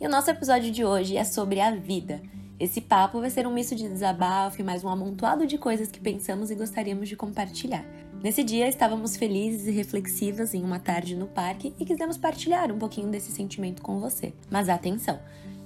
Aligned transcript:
E 0.00 0.06
o 0.06 0.10
nosso 0.10 0.30
episódio 0.30 0.70
de 0.70 0.82
hoje 0.82 1.18
é 1.18 1.24
sobre 1.24 1.60
a 1.60 1.72
vida. 1.72 2.22
Esse 2.58 2.80
papo 2.80 3.20
vai 3.20 3.28
ser 3.28 3.46
um 3.46 3.52
misto 3.52 3.76
de 3.76 3.86
desabafo 3.86 4.58
e 4.58 4.64
mais 4.64 4.82
um 4.82 4.88
amontoado 4.88 5.46
de 5.46 5.58
coisas 5.58 5.90
que 5.90 6.00
pensamos 6.00 6.50
e 6.50 6.54
gostaríamos 6.54 7.06
de 7.06 7.16
compartilhar. 7.16 7.84
Nesse 8.22 8.42
dia 8.42 8.66
estávamos 8.66 9.18
felizes 9.18 9.66
e 9.66 9.70
reflexivas 9.70 10.54
em 10.54 10.64
uma 10.64 10.78
tarde 10.78 11.14
no 11.14 11.26
parque 11.26 11.74
e 11.78 11.84
quisemos 11.84 12.16
partilhar 12.16 12.72
um 12.72 12.78
pouquinho 12.78 13.10
desse 13.10 13.30
sentimento 13.30 13.82
com 13.82 14.00
você. 14.00 14.32
Mas 14.50 14.70
atenção! 14.70 15.20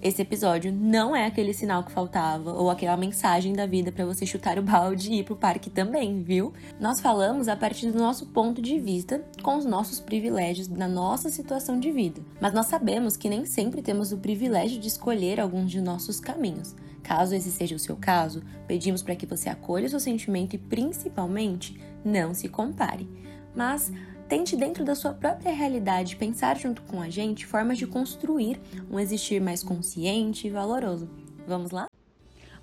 Esse 0.04 0.20
episódio 0.20 0.70
não 0.70 1.16
é 1.16 1.24
aquele 1.24 1.54
sinal 1.54 1.82
que 1.82 1.90
faltava 1.90 2.52
ou 2.52 2.68
aquela 2.68 2.94
mensagem 2.94 3.54
da 3.54 3.64
vida 3.64 3.90
para 3.90 4.04
você 4.04 4.26
chutar 4.26 4.58
o 4.58 4.62
balde 4.62 5.10
e 5.10 5.20
ir 5.20 5.24
pro 5.24 5.34
parque 5.34 5.70
também, 5.70 6.22
viu? 6.22 6.52
Nós 6.78 7.00
falamos 7.00 7.48
a 7.48 7.56
partir 7.56 7.90
do 7.90 7.98
nosso 7.98 8.26
ponto 8.26 8.60
de 8.60 8.78
vista, 8.78 9.24
com 9.42 9.56
os 9.56 9.64
nossos 9.64 10.00
privilégios 10.00 10.68
da 10.68 10.86
nossa 10.86 11.30
situação 11.30 11.80
de 11.80 11.90
vida. 11.90 12.20
Mas 12.38 12.52
nós 12.52 12.66
sabemos 12.66 13.16
que 13.16 13.30
nem 13.30 13.46
sempre 13.46 13.80
temos 13.80 14.12
o 14.12 14.18
privilégio 14.18 14.78
de 14.78 14.88
escolher 14.88 15.40
alguns 15.40 15.70
de 15.70 15.80
nossos 15.80 16.20
caminhos. 16.20 16.76
Caso 17.02 17.34
esse 17.34 17.50
seja 17.50 17.74
o 17.74 17.78
seu 17.78 17.96
caso, 17.96 18.42
pedimos 18.68 19.02
para 19.02 19.16
que 19.16 19.24
você 19.24 19.48
acolha 19.48 19.86
o 19.86 19.90
seu 19.90 20.00
sentimento 20.00 20.54
e 20.54 20.58
principalmente 20.58 21.80
não 22.04 22.34
se 22.34 22.46
compare. 22.46 23.08
Mas 23.56 23.90
Tente, 24.28 24.56
dentro 24.56 24.84
da 24.84 24.94
sua 24.94 25.12
própria 25.12 25.52
realidade, 25.52 26.16
pensar 26.16 26.56
junto 26.56 26.82
com 26.82 27.00
a 27.00 27.10
gente 27.10 27.46
formas 27.46 27.76
de 27.76 27.86
construir 27.86 28.60
um 28.90 28.98
existir 28.98 29.40
mais 29.40 29.62
consciente 29.62 30.46
e 30.46 30.50
valoroso. 30.50 31.08
Vamos 31.46 31.70
lá? 31.70 31.86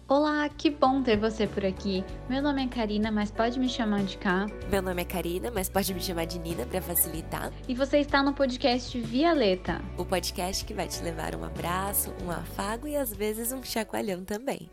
Olá, 0.08 0.50
que 0.50 0.70
bom 0.70 1.02
ter 1.02 1.18
você 1.18 1.48
por 1.48 1.64
aqui. 1.64 2.04
Meu 2.28 2.42
nome 2.42 2.66
é 2.66 2.68
Karina, 2.68 3.10
mas 3.10 3.32
pode 3.32 3.58
me 3.58 3.70
chamar 3.70 4.04
de 4.04 4.18
Cá. 4.18 4.46
Meu 4.70 4.82
nome 4.82 5.04
é 5.04 5.06
Karina, 5.06 5.50
mas 5.52 5.70
pode 5.70 5.94
me 5.94 6.02
chamar 6.02 6.26
de 6.26 6.38
Nina 6.40 6.66
para 6.66 6.82
facilitar. 6.82 7.50
E 7.66 7.74
você 7.74 8.00
está 8.00 8.22
no 8.22 8.34
podcast 8.34 9.00
Violeta, 9.00 9.80
o 9.98 10.04
podcast 10.04 10.66
que 10.66 10.74
vai 10.74 10.88
te 10.90 11.02
levar 11.02 11.34
um 11.34 11.46
abraço, 11.46 12.14
um 12.26 12.30
afago 12.30 12.88
e 12.88 12.98
às 12.98 13.14
vezes 13.14 13.54
um 13.54 13.64
chacoalhão 13.64 14.26
também. 14.26 14.70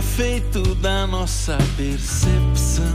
É 0.00 0.02
feito 0.02 0.74
da 0.76 1.06
nossa 1.06 1.58
percepção. 1.76 2.86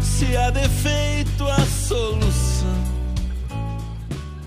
Se 0.00 0.36
há 0.36 0.50
defeito, 0.50 1.48
a 1.48 1.58
solução. 1.66 2.68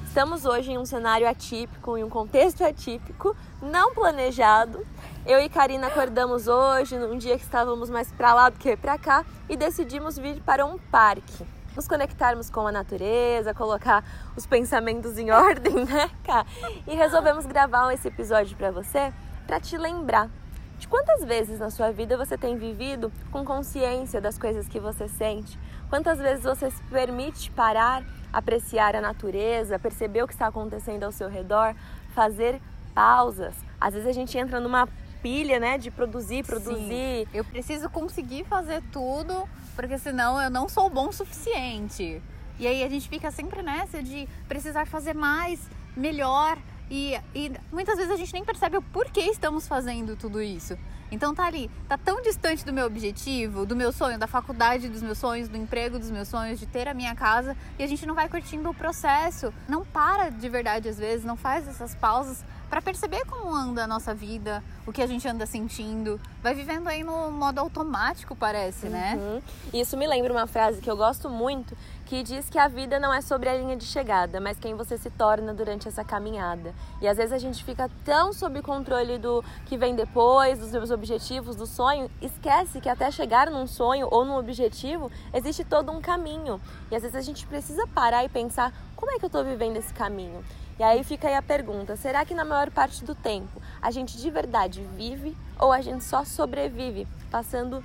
Estamos 0.08 0.45
hoje 0.45 0.72
em 0.72 0.78
um 0.78 0.86
cenário 0.86 1.28
atípico, 1.28 1.98
em 1.98 2.03
um 2.06 2.09
contexto 2.09 2.64
atípico, 2.64 3.36
não 3.62 3.94
planejado. 3.94 4.88
Eu 5.25 5.42
e 5.42 5.50
Karina 5.50 5.88
acordamos 5.88 6.48
hoje, 6.48 6.98
num 6.98 7.18
dia 7.18 7.38
que 7.38 7.44
estávamos 7.44 7.90
mais 7.90 8.09
para 8.14 8.34
lá 8.34 8.50
do 8.50 8.58
que 8.58 8.78
para 8.78 8.98
cá, 8.98 9.25
e 9.50 9.58
decidimos 9.58 10.18
vir 10.18 10.42
para 10.44 10.66
um 10.66 10.78
parque 10.78 11.45
nos 11.75 11.90
conectarmos 11.90 12.50
com 12.50 12.66
a 12.66 12.72
natureza, 12.72 13.53
colocar 13.53 14.02
os 14.36 14.45
pensamentos 14.45 15.18
em 15.18 15.30
ordem, 15.30 15.84
né, 15.84 16.09
cá? 16.23 16.45
E 16.88 16.95
resolvemos 16.95 17.45
gravar 17.45 17.94
esse 17.94 18.08
episódio 18.08 18.56
para 18.56 18.72
você 18.72 19.12
para 19.48 19.62
te 19.62 19.78
lembrar 19.78 20.30
de 20.78 20.88
quantas 20.88 21.23
vezes 21.23 21.58
na 21.58 21.72
sua 21.72 21.90
vida 21.90 22.17
você 22.17 22.38
tem 22.38 22.58
vivido 22.58 23.12
com 23.31 23.45
consciência 23.45 24.20
das 24.20 24.38
coisas 24.38 24.67
que 24.67 24.80
você 24.80 25.08
sente, 25.08 25.58
quantas 25.90 26.20
vezes 26.20 26.44
você 26.44 26.70
se 26.70 26.84
permite 26.84 27.50
parar, 27.52 28.03
apreciar 28.31 28.95
a 28.95 29.02
natureza, 29.02 29.80
perceber 29.80 30.22
o 30.22 30.28
que 30.28 30.34
está 30.34 30.48
acontecendo 30.48 31.03
ao 31.03 31.12
seu 31.12 31.30
redor, 31.30 31.73
fazer 32.14 32.62
pausas. 32.94 33.56
Às 33.80 33.94
vezes 33.94 34.09
a 34.09 34.12
gente 34.12 34.38
entra 34.38 34.59
numa 34.59 34.88
pilha, 35.22 35.59
né, 35.59 35.78
de 35.78 35.90
produzir, 35.90 36.45
produzir. 36.45 37.25
Sim. 37.25 37.28
Eu 37.34 37.44
preciso 37.45 37.90
conseguir 37.90 38.44
fazer 38.44 38.84
tudo, 38.92 39.48
porque 39.75 39.98
senão 39.98 40.40
eu 40.42 40.50
não 40.50 40.68
sou 40.68 40.90
bom 40.90 41.08
o 41.08 41.14
suficiente. 41.14 42.22
E 42.59 42.68
aí 42.68 42.84
a 42.84 42.90
gente 42.90 43.08
fica 43.08 43.31
sempre 43.31 43.62
nessa 43.62 44.03
de 44.03 44.28
precisar 44.48 44.86
fazer 44.86 45.16
mais, 45.16 45.59
melhor. 45.95 46.58
E, 46.90 47.20
e 47.36 47.52
muitas 47.72 47.98
vezes 47.98 48.12
a 48.12 48.16
gente 48.16 48.34
nem 48.34 48.46
percebe 48.46 48.78
o 48.78 48.81
porquê 48.81 49.22
estamos 49.22 49.68
fazendo 49.68 50.16
tudo 50.16 50.42
isso. 50.42 50.78
Então 51.12 51.34
tá 51.34 51.46
ali, 51.46 51.72
tá 51.88 51.98
tão 51.98 52.22
distante 52.22 52.66
do 52.66 52.74
meu 52.74 52.86
objetivo, 52.86 53.66
do 53.66 53.75
meu 53.75 53.94
sonho, 53.94 54.20
da 54.20 54.28
faculdade 54.28 54.90
dos 54.90 55.02
meus 55.02 55.18
sonhos, 55.18 55.47
do 55.47 55.58
emprego 55.58 55.97
dos 55.97 56.12
meus 56.12 56.28
sonhos, 56.28 56.59
de 56.59 56.66
ter 56.66 56.88
a 56.88 56.94
minha 56.94 57.16
casa, 57.16 57.56
e 57.80 57.84
a 57.84 57.88
gente 57.88 58.06
não 58.06 58.14
vai 58.14 58.28
curtindo 58.28 58.70
o 58.70 58.74
processo. 58.74 59.53
Não 59.70 59.86
para 59.86 60.30
de 60.30 60.50
verdade 60.50 60.90
às 60.90 60.97
vezes, 60.97 61.26
não 61.26 61.38
faz 61.38 61.68
essas 61.68 61.96
pausas 61.96 62.44
para 62.70 62.81
perceber 62.81 63.24
como 63.26 63.53
anda 63.53 63.86
a 63.86 63.88
nossa 63.88 64.14
vida, 64.14 64.62
o 64.86 64.92
que 64.92 65.02
a 65.02 65.08
gente 65.08 65.26
anda 65.26 65.46
sentindo. 65.46 66.20
Vai 66.44 66.53
vivendo 66.53 66.88
aí 66.88 67.03
no 67.03 67.31
modo 67.31 67.59
automático, 67.59 68.36
parece, 68.36 68.88
né? 68.90 69.16
Uhum. 69.16 69.42
Isso 69.74 69.96
me 69.96 70.06
lembra 70.06 70.34
uma 70.34 70.47
frase 70.47 70.81
que 70.81 70.92
eu 70.92 70.97
gosto 70.97 71.30
muito, 71.30 71.78
que 72.07 72.23
diz 72.23 72.50
que 72.50 72.57
a 72.57 72.69
vida 72.69 73.00
não 73.00 73.13
é 73.13 73.19
sobre 73.19 73.50
a 73.50 73.57
linha 73.57 73.75
de 73.75 73.84
chegada, 73.84 74.40
mas 74.40 74.57
quem 74.57 74.73
você 74.75 74.97
se 74.97 75.09
torna 75.09 75.53
durante 75.53 75.90
essa 75.90 76.06
caminhada. 76.06 76.73
E 77.01 77.07
às 77.07 77.18
vezes 77.18 77.34
a 77.34 77.38
gente 77.38 77.62
fica 77.66 77.91
tão 78.06 78.31
sob 78.31 78.62
controle 78.62 79.18
do 79.18 79.44
que 79.66 79.78
vem 79.78 79.94
depois, 79.94 80.57
dos 80.57 80.69
seus 80.69 80.90
objetivos, 80.90 81.57
do 81.57 81.67
sonho, 81.67 82.09
esquece 82.22 82.79
que 82.79 82.88
até 82.88 83.12
chegar 83.12 83.51
num 83.51 83.67
sonho 83.67 84.07
ou 84.09 84.23
num 84.23 84.38
objetivo 84.38 85.12
existe 85.34 85.66
todo 85.66 85.91
um 85.91 86.00
caminho. 86.00 86.62
E 86.90 86.96
às 86.96 87.01
vezes 87.01 87.16
a 87.16 87.22
gente 87.22 87.46
precisa 87.46 87.85
parar 87.88 88.23
e 88.23 88.29
pensar 88.29 88.72
como 88.96 89.12
é 89.12 89.19
que 89.19 89.25
eu 89.25 89.28
estou 89.28 89.44
vivendo 89.44 89.75
esse 89.75 89.94
caminho. 89.94 90.41
E 90.79 90.84
aí 90.84 91.03
fica 91.03 91.28
aí 91.28 91.35
a 91.35 91.41
pergunta: 91.41 91.97
será 91.97 92.23
que 92.23 92.34
na 92.34 92.46
maior 92.46 92.72
parte 92.72 93.03
do 93.03 93.16
tempo 93.16 93.62
a 93.81 93.91
gente 93.91 94.17
de 94.17 94.31
verdade 94.31 94.81
vive 94.96 95.35
ou 95.59 95.73
a 95.73 95.81
gente 95.81 96.06
só 96.06 96.23
sobrevive, 96.23 97.06
passando 97.29 97.84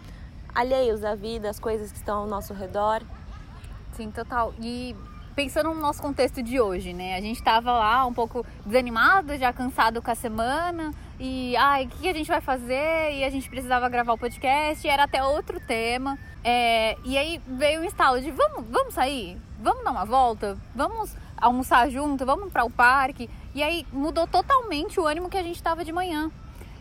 alheios 0.54 1.02
à 1.02 1.16
vida, 1.16 1.50
às 1.50 1.58
coisas 1.58 1.90
que 1.90 1.98
estão 1.98 2.20
ao 2.20 2.26
nosso 2.28 2.54
redor? 2.54 3.02
Sim, 3.92 4.10
total. 4.10 4.54
E 4.60 4.96
pensando 5.34 5.70
no 5.70 5.80
nosso 5.80 6.00
contexto 6.00 6.42
de 6.42 6.60
hoje, 6.60 6.92
né? 6.92 7.16
A 7.16 7.20
gente 7.20 7.36
estava 7.36 7.72
lá 7.72 8.06
um 8.06 8.12
pouco 8.12 8.44
desanimado, 8.64 9.36
já 9.36 9.52
cansado 9.52 10.02
com 10.02 10.10
a 10.10 10.14
semana 10.14 10.92
e 11.18 11.56
ai, 11.56 11.86
o 11.86 11.88
que 11.88 12.08
a 12.08 12.12
gente 12.12 12.28
vai 12.28 12.40
fazer? 12.40 13.12
E 13.14 13.24
a 13.24 13.30
gente 13.30 13.48
precisava 13.48 13.88
gravar 13.88 14.12
o 14.12 14.18
podcast, 14.18 14.86
e 14.86 14.90
era 14.90 15.04
até 15.04 15.22
outro 15.22 15.60
tema. 15.60 16.18
É, 16.42 16.96
e 17.04 17.16
aí 17.16 17.40
veio 17.46 17.80
um 17.80 17.84
estalo 17.84 18.20
de 18.20 18.30
vamos, 18.30 18.66
vamos 18.68 18.94
sair, 18.94 19.38
vamos 19.60 19.84
dar 19.84 19.92
uma 19.92 20.04
volta, 20.04 20.58
vamos 20.74 21.16
almoçar 21.36 21.88
junto, 21.88 22.26
vamos 22.26 22.52
para 22.52 22.64
o 22.64 22.70
parque. 22.70 23.30
E 23.54 23.62
aí 23.62 23.86
mudou 23.92 24.26
totalmente 24.26 24.98
o 24.98 25.06
ânimo 25.06 25.28
que 25.28 25.36
a 25.36 25.42
gente 25.42 25.56
estava 25.56 25.84
de 25.84 25.92
manhã. 25.92 26.30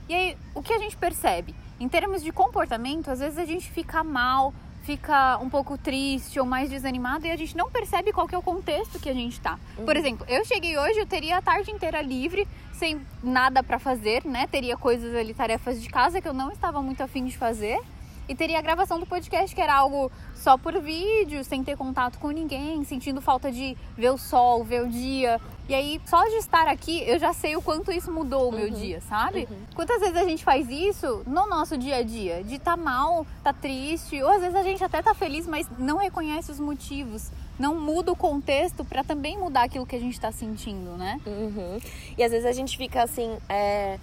E 0.10 0.16
aí 0.16 0.38
o 0.56 0.64
que 0.64 0.74
a 0.74 0.80
gente 0.80 0.98
percebe? 0.98 1.54
Em 1.80 1.88
termos 1.88 2.24
de 2.24 2.32
comportamento, 2.32 3.10
às 3.10 3.20
vezes 3.20 3.38
a 3.38 3.46
gente 3.46 3.70
fica 3.72 4.04
mal, 4.04 4.54
fica 4.84 5.38
um 5.38 5.50
pouco 5.50 5.78
triste 5.78 6.40
ou 6.40 6.46
mais 6.46 6.69
desanimado 6.69 7.25
e 7.25 7.31
a 7.31 7.36
gente 7.36 7.56
não 7.56 7.69
percebe 7.69 8.12
qual 8.12 8.28
que 8.28 8.36
é 8.36 8.38
o 8.38 8.42
contexto 8.42 9.00
que 9.00 9.09
a 9.09 9.14
gente 9.14 9.34
está. 9.34 9.59
Uhum. 9.78 9.86
Por 9.86 9.96
exemplo, 9.96 10.25
eu 10.28 10.44
cheguei 10.46 10.78
hoje, 10.78 11.00
eu 11.00 11.06
teria 11.06 11.38
a 11.38 11.42
tarde 11.42 11.72
inteira 11.72 12.02
livre, 12.02 12.47
sem 12.74 13.00
nada 13.24 13.62
para 13.62 13.78
fazer, 13.78 14.25
né? 14.25 14.47
Teria 14.47 14.75
coisas 14.75 15.14
ali, 15.16 15.34
tarefas 15.34 15.81
de 15.81 15.90
casa 15.90 16.19
que 16.19 16.28
eu 16.28 16.34
não 16.34 16.52
estava 16.52 16.81
muito 16.81 17.02
afim 17.02 17.25
de 17.25 17.38
fazer. 17.38 17.80
E 18.28 18.36
teria 18.36 18.59
a 18.59 18.62
gravação 18.62 19.00
do 19.00 19.06
podcast, 19.06 19.53
que 19.53 19.62
era 19.62 19.75
algo 19.75 20.12
só 20.34 20.58
por 20.58 20.80
vídeo, 20.80 21.44
sem 21.44 21.63
ter 21.63 21.75
contato 21.75 22.18
com 22.18 22.30
ninguém, 22.30 22.84
sentindo 22.86 23.19
falta 23.19 23.52
de 23.52 23.75
ver 23.98 24.12
o 24.12 24.18
sol, 24.18 24.63
ver 24.63 24.84
o 24.84 24.90
dia. 24.90 25.40
E 25.70 25.76
aí, 25.76 26.02
só 26.06 26.24
de 26.26 26.36
estar 26.36 26.68
aqui, 26.68 27.02
eu 27.08 27.18
já 27.18 27.34
sei 27.34 27.56
o 27.56 27.62
quanto 27.62 27.92
isso 27.92 28.12
mudou 28.12 28.50
o 28.50 28.52
meu 28.52 28.68
uhum. 28.68 28.74
dia, 28.74 29.02
sabe? 29.02 29.48
Uhum. 29.50 29.58
Quantas 29.76 30.00
vezes 30.00 30.18
a 30.18 30.26
gente 30.26 30.44
faz 30.44 30.70
isso 30.70 31.24
no 31.26 31.48
nosso 31.48 31.78
dia 31.78 31.98
a 31.98 32.04
dia? 32.04 32.44
De 32.44 32.56
estar 32.56 32.76
tá 32.76 32.78
mal, 32.78 33.26
tá 33.44 33.54
triste, 33.54 34.22
ou 34.22 34.30
às 34.30 34.42
vezes 34.42 34.56
a 34.56 34.64
gente 34.64 34.84
até 34.84 35.02
tá 35.02 35.14
feliz, 35.14 35.48
mas 35.48 35.68
não 35.78 35.98
reconhece 35.98 36.52
os 36.52 36.60
motivos 36.60 37.32
não 37.62 37.76
muda 37.76 38.12
o 38.12 38.16
contexto 38.16 38.84
para 38.84 39.04
também 39.04 39.38
mudar 39.38 39.64
aquilo 39.64 39.86
que 39.86 39.96
a 39.96 40.00
gente 40.00 40.14
está 40.14 40.32
sentindo, 40.32 40.98
né? 40.98 41.22
Uhum. 41.26 41.80
E 42.18 42.24
às 42.24 42.32
vezes 42.32 42.46
a 42.46 42.52
gente 42.52 42.76
fica 42.76 43.04
assim, 43.04 43.38
é... 43.48 44.00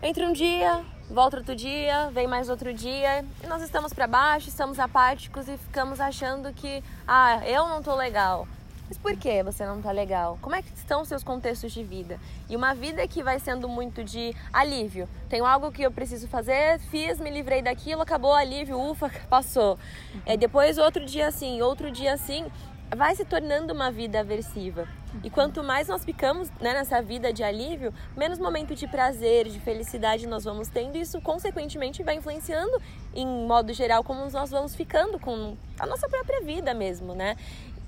entre 0.00 0.24
um 0.24 0.32
dia, 0.32 0.84
volta 1.10 1.38
outro 1.38 1.56
dia, 1.56 2.10
vem 2.12 2.28
mais 2.28 2.48
outro 2.48 2.72
dia, 2.72 3.24
e 3.42 3.46
nós 3.48 3.60
estamos 3.62 3.92
para 3.92 4.06
baixo, 4.06 4.48
estamos 4.48 4.78
apáticos 4.78 5.48
e 5.48 5.58
ficamos 5.58 6.00
achando 6.00 6.52
que, 6.52 6.82
ah, 7.06 7.42
eu 7.44 7.68
não 7.68 7.82
tô 7.82 7.94
legal. 7.96 8.46
Mas 8.90 8.98
por 8.98 9.16
que 9.16 9.40
você 9.44 9.64
não 9.64 9.80
tá 9.80 9.92
legal? 9.92 10.36
Como 10.42 10.56
é 10.56 10.62
que 10.62 10.74
estão 10.74 11.04
seus 11.04 11.22
contextos 11.22 11.70
de 11.70 11.84
vida? 11.84 12.18
E 12.48 12.56
uma 12.56 12.74
vida 12.74 13.06
que 13.06 13.22
vai 13.22 13.38
sendo 13.38 13.68
muito 13.68 14.02
de 14.02 14.34
alívio. 14.52 15.08
Tenho 15.28 15.46
algo 15.46 15.70
que 15.70 15.82
eu 15.82 15.92
preciso 15.92 16.26
fazer, 16.26 16.80
fiz, 16.90 17.20
me 17.20 17.30
livrei 17.30 17.62
daquilo, 17.62 18.02
acabou 18.02 18.32
o 18.32 18.34
alívio, 18.34 18.80
ufa, 18.80 19.08
passou. 19.30 19.78
É, 20.26 20.36
depois 20.36 20.76
outro 20.76 21.04
dia 21.06 21.28
assim, 21.28 21.62
outro 21.62 21.88
dia 21.88 22.12
assim, 22.12 22.50
vai 22.96 23.14
se 23.14 23.24
tornando 23.24 23.72
uma 23.72 23.92
vida 23.92 24.18
aversiva. 24.18 24.88
E 25.22 25.30
quanto 25.30 25.62
mais 25.62 25.86
nós 25.86 26.04
ficamos 26.04 26.50
né, 26.60 26.72
nessa 26.72 27.00
vida 27.00 27.32
de 27.32 27.44
alívio, 27.44 27.94
menos 28.16 28.40
momento 28.40 28.74
de 28.74 28.88
prazer, 28.88 29.48
de 29.48 29.60
felicidade 29.60 30.26
nós 30.26 30.42
vamos 30.42 30.66
tendo. 30.68 30.96
E 30.96 31.00
isso, 31.00 31.20
consequentemente, 31.20 32.02
vai 32.02 32.16
influenciando, 32.16 32.80
em 33.14 33.26
modo 33.26 33.72
geral, 33.72 34.02
como 34.02 34.28
nós 34.30 34.50
vamos 34.50 34.74
ficando 34.74 35.18
com 35.20 35.56
a 35.78 35.86
nossa 35.86 36.08
própria 36.08 36.40
vida 36.40 36.74
mesmo, 36.74 37.14
né? 37.14 37.36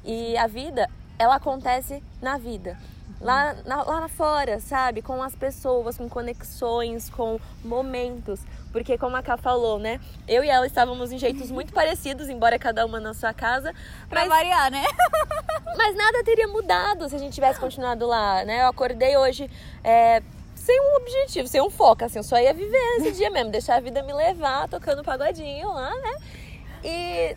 E 0.04 0.36
a 0.36 0.46
vida, 0.46 0.88
ela 1.18 1.36
acontece 1.36 2.02
na 2.20 2.38
vida. 2.38 2.76
lá, 3.20 3.54
na, 3.64 3.82
lá 3.82 4.08
fora, 4.08 4.58
sabe? 4.58 5.00
Com 5.00 5.22
as 5.22 5.34
pessoas, 5.36 5.96
com 5.96 6.08
conexões, 6.08 7.08
com 7.10 7.38
momentos. 7.64 8.40
Porque, 8.72 8.98
como 8.98 9.16
a 9.16 9.22
Ká 9.22 9.36
falou, 9.36 9.78
né? 9.78 10.00
Eu 10.26 10.42
e 10.42 10.48
ela 10.48 10.66
estávamos 10.66 11.12
em 11.12 11.18
jeitos 11.18 11.50
muito 11.52 11.72
parecidos, 11.72 12.28
embora 12.28 12.58
cada 12.58 12.84
uma 12.84 12.98
na 12.98 13.14
sua 13.14 13.32
casa. 13.32 13.72
Pra 14.08 14.20
mas, 14.20 14.28
variar, 14.28 14.70
né? 14.70 14.84
mas 15.76 15.94
nada 15.94 16.24
teria 16.24 16.48
mudado 16.48 17.08
se 17.08 17.14
a 17.14 17.18
gente 17.18 17.34
tivesse 17.34 17.60
continuado 17.60 18.06
lá, 18.06 18.44
né? 18.44 18.62
Eu 18.62 18.68
acordei 18.68 19.16
hoje. 19.16 19.48
É, 19.84 20.22
sem 20.62 20.80
um 20.80 20.96
objetivo, 20.96 21.48
sem 21.48 21.60
um 21.60 21.70
foco, 21.70 22.04
assim, 22.04 22.20
eu 22.20 22.22
só 22.22 22.38
ia 22.38 22.54
viver 22.54 22.96
esse 22.98 23.12
dia 23.12 23.28
mesmo, 23.30 23.50
deixar 23.50 23.76
a 23.76 23.80
vida 23.80 24.00
me 24.04 24.12
levar, 24.12 24.68
tocando 24.68 25.02
pagodinho 25.02 25.72
lá, 25.72 25.90
né? 25.90 26.14
E 26.84 27.36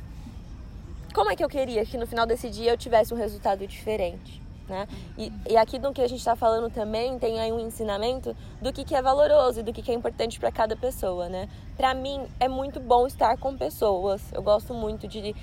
como 1.16 1.32
é 1.32 1.36
que 1.36 1.44
eu 1.44 1.48
queria 1.48 1.86
que 1.86 1.98
no 1.98 2.06
final 2.06 2.26
desse 2.26 2.50
dia 2.50 2.74
eu 2.74 2.78
tivesse 2.78 3.14
um 3.14 3.18
resultado 3.18 3.66
diferente? 3.66 4.44
Né? 4.68 4.86
E, 5.18 5.32
e 5.50 5.56
aqui 5.56 5.80
no 5.80 5.94
que 5.94 6.02
a 6.02 6.08
gente 6.08 6.20
está 6.20 6.36
falando 6.36 6.70
também 6.70 7.18
tem 7.18 7.40
aí 7.40 7.54
um 7.54 7.60
ensinamento 7.60 8.36
do 8.62 8.74
que, 8.74 8.84
que 8.84 8.94
é 8.94 9.02
valoroso 9.02 9.62
e 9.62 9.64
do 9.64 9.72
que, 9.72 9.82
que 9.82 9.92
é 9.92 9.94
importante 9.94 10.40
para 10.40 10.52
cada 10.52 10.76
pessoa, 10.76 11.30
né? 11.30 11.48
Para 11.78 11.94
mim 11.94 12.28
é 12.40 12.50
muito 12.50 12.80
bom 12.80 13.08
estar 13.08 13.38
com 13.38 13.56
pessoas. 13.56 14.22
Eu 14.34 14.42
gosto 14.42 14.74
muito 14.74 15.08
de 15.08 15.34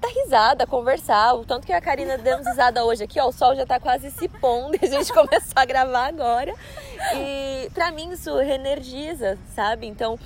dar 0.00 0.08
risada, 0.08 0.66
conversar. 0.66 1.34
O 1.34 1.44
tanto 1.44 1.66
que 1.66 1.72
a 1.72 1.80
Karina 1.80 2.18
deu 2.18 2.38
risada 2.38 2.84
hoje 2.84 3.04
aqui, 3.04 3.20
ó, 3.20 3.28
o 3.28 3.32
sol 3.32 3.54
já 3.54 3.64
tá 3.64 3.78
quase 3.78 4.10
se 4.10 4.26
pondo 4.26 4.74
e 4.80 4.84
a 4.84 4.88
gente 4.88 5.12
começou 5.14 5.52
a 5.54 5.64
gravar 5.64 6.06
agora. 6.06 6.52
E 7.14 7.70
para 7.74 7.92
mim 7.92 8.10
isso 8.10 8.34
reenergiza, 8.38 9.38
sabe? 9.54 9.86
Então 9.86 10.18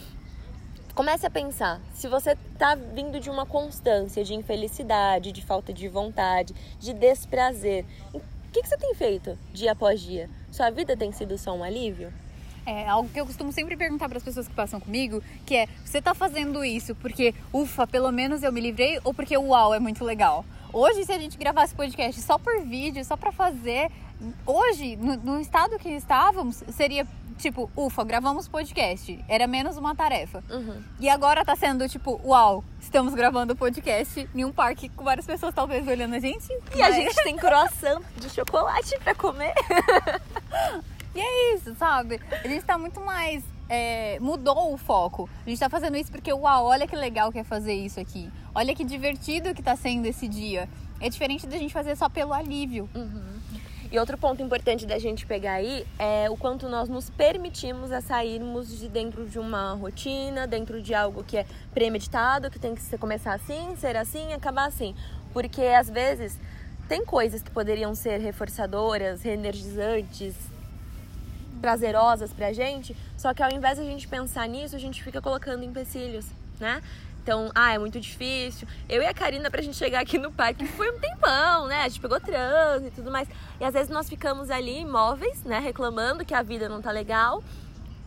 comece 0.96 1.24
a 1.24 1.30
pensar. 1.30 1.80
Se 1.94 2.08
você 2.08 2.36
tá 2.58 2.74
vindo 2.74 3.20
de 3.20 3.30
uma 3.30 3.46
constância 3.46 4.24
de 4.24 4.34
infelicidade, 4.34 5.30
de 5.30 5.42
falta 5.42 5.72
de 5.72 5.86
vontade, 5.86 6.52
de 6.80 6.92
desprazer, 6.92 7.84
que, 8.56 8.62
que 8.62 8.68
você 8.68 8.78
tem 8.78 8.94
feito 8.94 9.38
dia 9.52 9.72
após 9.72 10.00
dia? 10.00 10.30
Sua 10.50 10.70
vida 10.70 10.96
tem 10.96 11.12
sido 11.12 11.36
só 11.36 11.54
um 11.54 11.62
alívio? 11.62 12.10
É 12.64 12.88
algo 12.88 13.08
que 13.08 13.20
eu 13.20 13.26
costumo 13.26 13.52
sempre 13.52 13.76
perguntar 13.76 14.08
para 14.08 14.16
as 14.16 14.24
pessoas 14.24 14.48
que 14.48 14.54
passam 14.54 14.80
comigo, 14.80 15.22
que 15.44 15.54
é: 15.54 15.68
você 15.84 15.98
está 15.98 16.14
fazendo 16.14 16.64
isso 16.64 16.94
porque, 16.94 17.34
ufa, 17.52 17.86
pelo 17.86 18.10
menos 18.10 18.42
eu 18.42 18.50
me 18.50 18.60
livrei 18.60 18.98
ou 19.04 19.12
porque 19.12 19.36
uau, 19.36 19.74
é 19.74 19.78
muito 19.78 20.02
legal? 20.04 20.44
Hoje, 20.72 21.04
se 21.04 21.12
a 21.12 21.18
gente 21.18 21.36
gravasse 21.36 21.74
podcast 21.74 22.20
só 22.22 22.38
por 22.38 22.62
vídeo, 22.62 23.04
só 23.04 23.16
para 23.16 23.30
fazer, 23.30 23.90
hoje, 24.44 24.96
no, 24.96 25.16
no 25.16 25.40
estado 25.40 25.78
que 25.78 25.90
estávamos, 25.90 26.62
seria 26.70 27.06
tipo, 27.36 27.70
ufa, 27.76 28.02
gravamos 28.04 28.48
podcast. 28.48 29.22
Era 29.28 29.46
menos 29.46 29.76
uma 29.76 29.94
tarefa. 29.94 30.42
Uhum. 30.50 30.82
E 30.98 31.08
agora 31.08 31.44
tá 31.44 31.54
sendo 31.54 31.88
tipo, 31.88 32.20
uau, 32.24 32.64
estamos 32.80 33.14
gravando 33.14 33.54
podcast 33.54 34.28
em 34.34 34.44
um 34.44 34.52
parque 34.52 34.88
com 34.88 35.04
várias 35.04 35.26
pessoas 35.26 35.54
talvez 35.54 35.86
olhando 35.86 36.14
a 36.14 36.18
gente. 36.18 36.50
E 36.74 36.78
mas... 36.78 36.94
a 36.94 36.98
gente 36.98 37.14
tem 37.22 37.36
croissant 37.36 38.02
de 38.16 38.30
chocolate 38.30 38.98
para 39.00 39.14
comer. 39.14 39.54
e 41.14 41.20
é 41.20 41.54
isso, 41.54 41.74
sabe? 41.76 42.20
A 42.44 42.48
gente 42.48 42.64
tá 42.64 42.78
muito 42.78 43.00
mais. 43.00 43.44
É, 43.68 44.18
mudou 44.20 44.72
o 44.72 44.76
foco. 44.76 45.28
A 45.44 45.48
gente 45.50 45.58
tá 45.58 45.68
fazendo 45.68 45.96
isso 45.96 46.10
porque, 46.10 46.32
uau, 46.32 46.66
olha 46.66 46.86
que 46.86 46.94
legal 46.94 47.32
que 47.32 47.38
é 47.38 47.44
fazer 47.44 47.74
isso 47.74 47.98
aqui. 47.98 48.30
Olha 48.54 48.74
que 48.74 48.84
divertido 48.84 49.54
que 49.54 49.62
tá 49.62 49.76
sendo 49.76 50.06
esse 50.06 50.28
dia. 50.28 50.68
É 51.00 51.10
diferente 51.10 51.46
da 51.46 51.58
gente 51.58 51.74
fazer 51.74 51.96
só 51.96 52.08
pelo 52.08 52.32
alívio. 52.32 52.88
Uhum. 52.94 53.35
E 53.96 53.98
outro 53.98 54.18
ponto 54.18 54.42
importante 54.42 54.84
da 54.84 54.98
gente 54.98 55.24
pegar 55.24 55.54
aí 55.54 55.86
é 55.98 56.28
o 56.28 56.36
quanto 56.36 56.68
nós 56.68 56.86
nos 56.86 57.08
permitimos 57.08 57.90
a 57.90 58.02
sairmos 58.02 58.78
de 58.78 58.90
dentro 58.90 59.26
de 59.26 59.38
uma 59.38 59.72
rotina, 59.72 60.46
dentro 60.46 60.82
de 60.82 60.92
algo 60.92 61.24
que 61.24 61.38
é 61.38 61.46
premeditado, 61.72 62.50
que 62.50 62.58
tem 62.58 62.74
que 62.74 62.98
começar 62.98 63.32
assim, 63.32 63.74
ser 63.78 63.96
assim, 63.96 64.34
acabar 64.34 64.66
assim. 64.66 64.94
Porque 65.32 65.62
às 65.62 65.88
vezes 65.88 66.38
tem 66.86 67.06
coisas 67.06 67.40
que 67.40 67.50
poderiam 67.50 67.94
ser 67.94 68.20
reforçadoras, 68.20 69.22
reenergizantes, 69.22 70.34
prazerosas 71.62 72.34
pra 72.34 72.52
gente, 72.52 72.94
só 73.16 73.32
que 73.32 73.42
ao 73.42 73.50
invés 73.50 73.78
de 73.78 73.82
a 73.82 73.86
gente 73.86 74.06
pensar 74.06 74.46
nisso, 74.46 74.76
a 74.76 74.78
gente 74.78 75.02
fica 75.02 75.22
colocando 75.22 75.64
empecilhos, 75.64 76.26
né? 76.60 76.82
Então, 77.26 77.50
ah, 77.56 77.74
é 77.74 77.78
muito 77.78 77.98
difícil. 77.98 78.68
Eu 78.88 79.02
e 79.02 79.04
a 79.04 79.12
Karina, 79.12 79.50
pra 79.50 79.60
gente 79.60 79.76
chegar 79.76 79.98
aqui 79.98 80.16
no 80.16 80.30
parque, 80.30 80.64
foi 80.64 80.92
um 80.92 81.00
tempão, 81.00 81.66
né? 81.66 81.82
A 81.82 81.88
gente 81.88 82.00
pegou 82.00 82.20
trânsito 82.20 82.86
e 82.86 82.90
tudo 82.92 83.10
mais. 83.10 83.26
E 83.60 83.64
às 83.64 83.74
vezes 83.74 83.88
nós 83.88 84.08
ficamos 84.08 84.48
ali 84.48 84.82
imóveis, 84.82 85.42
né? 85.42 85.58
Reclamando 85.58 86.24
que 86.24 86.32
a 86.32 86.40
vida 86.40 86.68
não 86.68 86.80
tá 86.80 86.92
legal. 86.92 87.42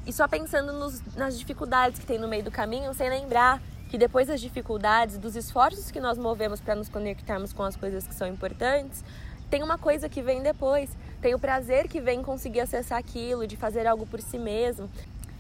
E 0.07 0.13
só 0.13 0.25
pensando 0.25 0.71
nos, 0.71 1.04
nas 1.18 1.38
dificuldades 1.38 2.00
que 2.00 2.06
tem 2.06 2.18
no 2.18 2.30
meio 2.30 2.45
do 2.45 2.50
caminho, 2.50 2.94
sem 2.94 3.10
lembrar 3.10 3.62
que 3.89 3.98
depois 3.98 4.30
das 4.30 4.39
dificuldades, 4.39 5.18
dos 5.18 5.36
esforços 5.36 5.92
que 5.92 6.00
nós 6.00 6.18
movemos 6.18 6.62
para 6.62 6.74
nos 6.74 6.88
conectarmos 6.88 7.51
com 7.51 7.63
as 7.63 7.75
coisas 7.75 8.07
que 8.07 8.15
são 8.15 8.25
importantes, 8.25 9.04
tem 9.50 9.62
uma 9.62 9.77
coisa 9.77 10.07
que 10.07 10.22
vem 10.22 10.42
depois. 10.42 10.89
Tem 11.22 11.36
o 11.36 11.39
prazer 11.39 11.89
que 11.89 12.00
vem 12.00 12.24
conseguir 12.24 12.62
acessar 12.62 12.98
aquilo, 12.98 13.45
de 13.45 13.57
fazer 13.57 13.86
algo 13.86 14.06
por 14.06 14.22
si 14.22 14.38
mesmo. 14.38 14.89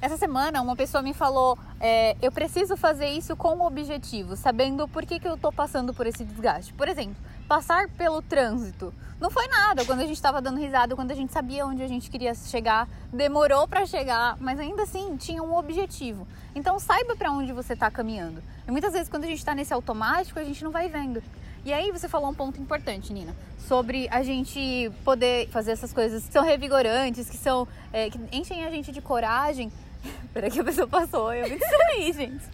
Essa 0.01 0.15
semana 0.15 0.61
uma 0.61 0.77
pessoa 0.77 1.01
me 1.01 1.13
falou, 1.13 1.57
é, 1.77 2.15
eu 2.21 2.31
preciso 2.31 2.77
fazer 2.77 3.09
isso 3.09 3.35
com 3.35 3.57
o 3.57 3.67
objetivo, 3.67 4.37
sabendo 4.37 4.87
por 4.87 5.05
que, 5.05 5.19
que 5.19 5.27
eu 5.27 5.37
tô 5.37 5.51
passando 5.51 5.93
por 5.93 6.07
esse 6.07 6.23
desgaste. 6.23 6.73
Por 6.73 6.87
exemplo, 6.87 7.17
passar 7.49 7.89
pelo 7.89 8.21
trânsito. 8.21 8.93
Não 9.19 9.29
foi 9.29 9.45
nada 9.49 9.83
quando 9.83 9.99
a 9.99 10.03
gente 10.03 10.15
estava 10.15 10.41
dando 10.41 10.57
risada, 10.57 10.95
quando 10.95 11.11
a 11.11 11.15
gente 11.15 11.33
sabia 11.33 11.65
onde 11.65 11.83
a 11.83 11.87
gente 11.87 12.09
queria 12.09 12.33
chegar, 12.33 12.87
demorou 13.11 13.67
para 13.67 13.85
chegar, 13.85 14.37
mas 14.39 14.57
ainda 14.57 14.83
assim 14.83 15.17
tinha 15.17 15.43
um 15.43 15.53
objetivo. 15.53 16.25
Então 16.55 16.79
saiba 16.79 17.17
para 17.17 17.29
onde 17.29 17.51
você 17.51 17.73
está 17.73 17.91
caminhando. 17.91 18.41
E 18.65 18.71
muitas 18.71 18.93
vezes 18.93 19.09
quando 19.09 19.25
a 19.25 19.27
gente 19.27 19.39
está 19.39 19.53
nesse 19.53 19.73
automático, 19.73 20.39
a 20.39 20.43
gente 20.45 20.63
não 20.63 20.71
vai 20.71 20.87
vendo. 20.87 21.21
E 21.65 21.73
aí 21.73 21.91
você 21.91 22.07
falou 22.07 22.29
um 22.29 22.33
ponto 22.33 22.61
importante, 22.61 23.11
Nina, 23.11 23.35
sobre 23.67 24.07
a 24.09 24.23
gente 24.23 24.89
poder 25.03 25.49
fazer 25.49 25.71
essas 25.71 25.91
coisas 25.91 26.25
que 26.25 26.31
são 26.31 26.45
revigorantes, 26.45 27.29
que 27.29 27.35
são 27.35 27.67
é, 27.91 28.09
que 28.09 28.17
enchem 28.31 28.63
a 28.63 28.71
gente 28.71 28.93
de 28.93 29.01
coragem, 29.01 29.69
Peraí 30.33 30.51
que 30.51 30.59
a 30.59 30.63
pessoa 30.63 30.87
passou, 30.87 31.33
eu 31.33 31.49
me 31.49 31.57
distraí, 31.57 32.13
gente. 32.13 32.45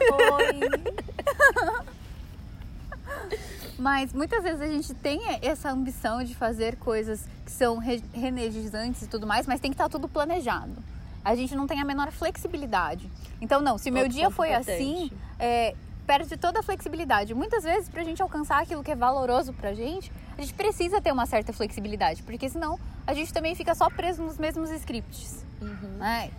Oi. 0.00 0.60
Mas 3.78 4.12
muitas 4.12 4.42
vezes 4.42 4.60
a 4.60 4.66
gente 4.66 4.94
tem 4.94 5.20
essa 5.42 5.70
ambição 5.70 6.22
de 6.22 6.34
fazer 6.34 6.76
coisas 6.76 7.26
que 7.44 7.50
são 7.50 7.78
reenergizantes 7.78 9.02
e 9.02 9.06
tudo 9.06 9.26
mais, 9.26 9.46
mas 9.46 9.60
tem 9.60 9.70
que 9.70 9.74
estar 9.74 9.88
tudo 9.88 10.08
planejado. 10.08 10.74
A 11.24 11.34
gente 11.34 11.54
não 11.54 11.66
tem 11.66 11.80
a 11.80 11.84
menor 11.84 12.12
flexibilidade. 12.12 13.10
Então, 13.40 13.60
não, 13.60 13.78
se 13.78 13.90
meu 13.90 14.08
dia 14.08 14.30
foi 14.30 14.50
importante. 14.50 14.70
assim, 14.70 15.10
é, 15.38 15.74
perde 16.06 16.36
toda 16.36 16.60
a 16.60 16.62
flexibilidade. 16.62 17.34
Muitas 17.34 17.64
vezes, 17.64 17.88
para 17.88 18.02
a 18.02 18.04
gente 18.04 18.22
alcançar 18.22 18.62
aquilo 18.62 18.82
que 18.82 18.90
é 18.90 18.96
valoroso 18.96 19.52
para 19.52 19.70
a 19.70 19.74
gente, 19.74 20.12
a 20.36 20.40
gente 20.40 20.54
precisa 20.54 21.00
ter 21.00 21.12
uma 21.12 21.26
certa 21.26 21.52
flexibilidade, 21.52 22.22
porque 22.22 22.48
senão 22.48 22.78
a 23.06 23.14
gente 23.14 23.32
também 23.32 23.54
fica 23.54 23.74
só 23.74 23.88
preso 23.90 24.22
nos 24.22 24.38
mesmos 24.38 24.70
scripts. 24.70 25.44
Uhum. 25.60 25.96
Né? 25.98 26.30